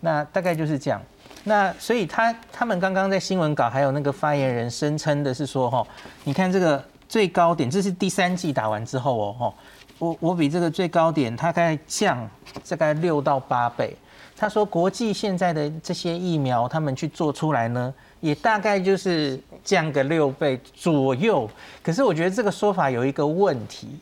[0.00, 1.00] 那大概就是这样。
[1.44, 5.86] 那所以他他们刚刚在新闻稿还有那个发言人声称的是说哈，
[6.24, 9.54] 你看这个最高点，这是第三季打完之后哦哈，
[9.98, 12.28] 我我比这个最高点大概降
[12.68, 13.96] 大概六到八倍。
[14.36, 17.92] 他说国际现在的这些疫苗，他们去做出来呢。
[18.22, 21.50] 也大概就是降个六倍左右，
[21.82, 23.98] 可是我觉得这个说法有一个问题，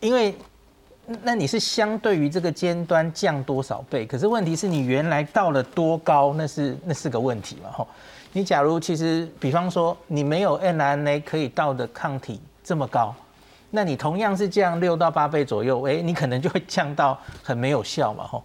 [0.00, 0.34] 因为
[1.22, 4.06] 那你是相对于这个尖端降多少倍？
[4.06, 6.32] 可是问题是你原来到了多高？
[6.34, 7.70] 那是那是个问题嘛？
[7.70, 7.86] 吼，
[8.32, 13.14] 你假如其实比方说你没有 mRNA 可以到的抗体这么高，
[13.70, 18.24] 那你同样是降六到八倍左右，诶，你可能就会降到很没有效嘛？
[18.26, 18.42] 吼。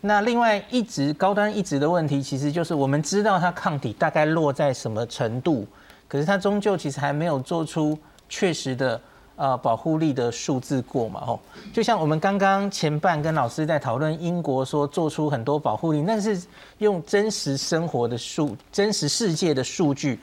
[0.00, 5.66] 那另外一直高端一直的问题，其实就是我们知道它抗体大概落在什么程度，
[6.06, 7.98] 可是它终究其实还没有做出
[8.28, 9.00] 确实的
[9.38, 11.40] 呃保护力的数字过嘛吼。
[11.72, 16.38] 就像我们刚刚前半跟老师在讨论英国说做出很多保护力，那是
[16.76, 20.20] 用真实生活的数、真实世界的数据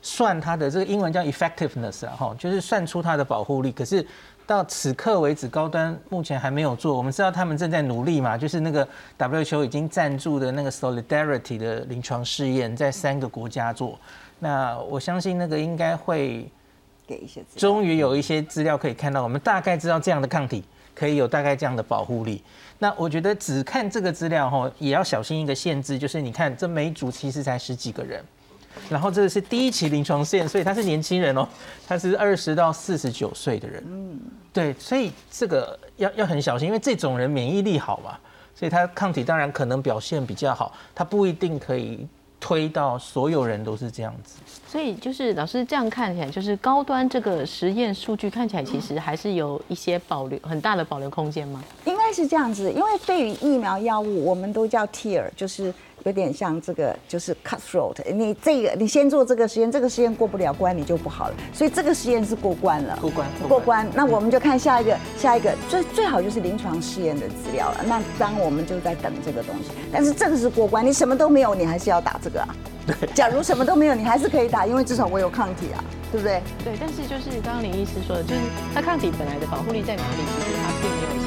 [0.00, 3.72] 算它的这个英文叫 effectiveness 啊，哈，就是算出它的保护力。
[3.72, 4.06] 可是
[4.46, 6.96] 到此刻为止，高端目前还没有做。
[6.96, 8.86] 我们知道他们正在努力嘛，就是那个
[9.18, 13.98] WHO 已经赞助的那个 Solidarity 的临床试验，在三个国家做。
[14.38, 16.50] 那我相信那个应该会
[17.08, 20.62] 给一些，终于有一些资料可以看到，我们大概知道这样的抗体
[20.94, 22.42] 可以有大概这样的保护力。
[22.78, 28.22] 那我觉得只看这个资料哈，也要小心一个限制，就是你看这每组其实才十几个人，
[28.90, 31.48] 然后这个是第一期临床试验，所以他是年轻人哦，
[31.86, 34.20] 他是二十到四十九岁的人，嗯，
[34.52, 38.18] 对，所以这个要要很小心，因为这种人免疫力好嘛，
[38.54, 42.06] 所以他抗体当然可能表现比较好，他不一定可以。
[42.40, 44.36] 推到所有人都是这样子，
[44.70, 51.64] 所以就是老师这样看起来，就是高端这个实验数据看起来其实还是有一些保留很大的保留空间吗？
[51.86, 55.72] 应该是这样子，因为对于疫苗药物，我们都叫 tier，就是。
[56.04, 57.96] 有点像这个，就是 cutthroat。
[58.12, 61.34] 你这个，你先做这个实验，这个实验过不了关，你就不好了。
[61.52, 63.86] 所以这个实验是过关了，过关，过关。
[63.94, 67.84] 那我们就看下一个，下一个最最好就是临床试验的资料了。
[67.86, 72.48] 那当我们就在等这个东西，但是这个是过关，你什么都没有，你还是要打这个啊。
[72.86, 72.94] 对。
[73.14, 76.42] 假如什么都没有，你还是可以打，因为至少我有抗体啊，对不对？
[76.64, 76.72] 对。
[76.80, 78.40] 但是就是刚刚林医师说的，就是
[78.74, 80.22] 它抗体本来的保护力在哪里？
[80.36, 81.18] 其实它并没有。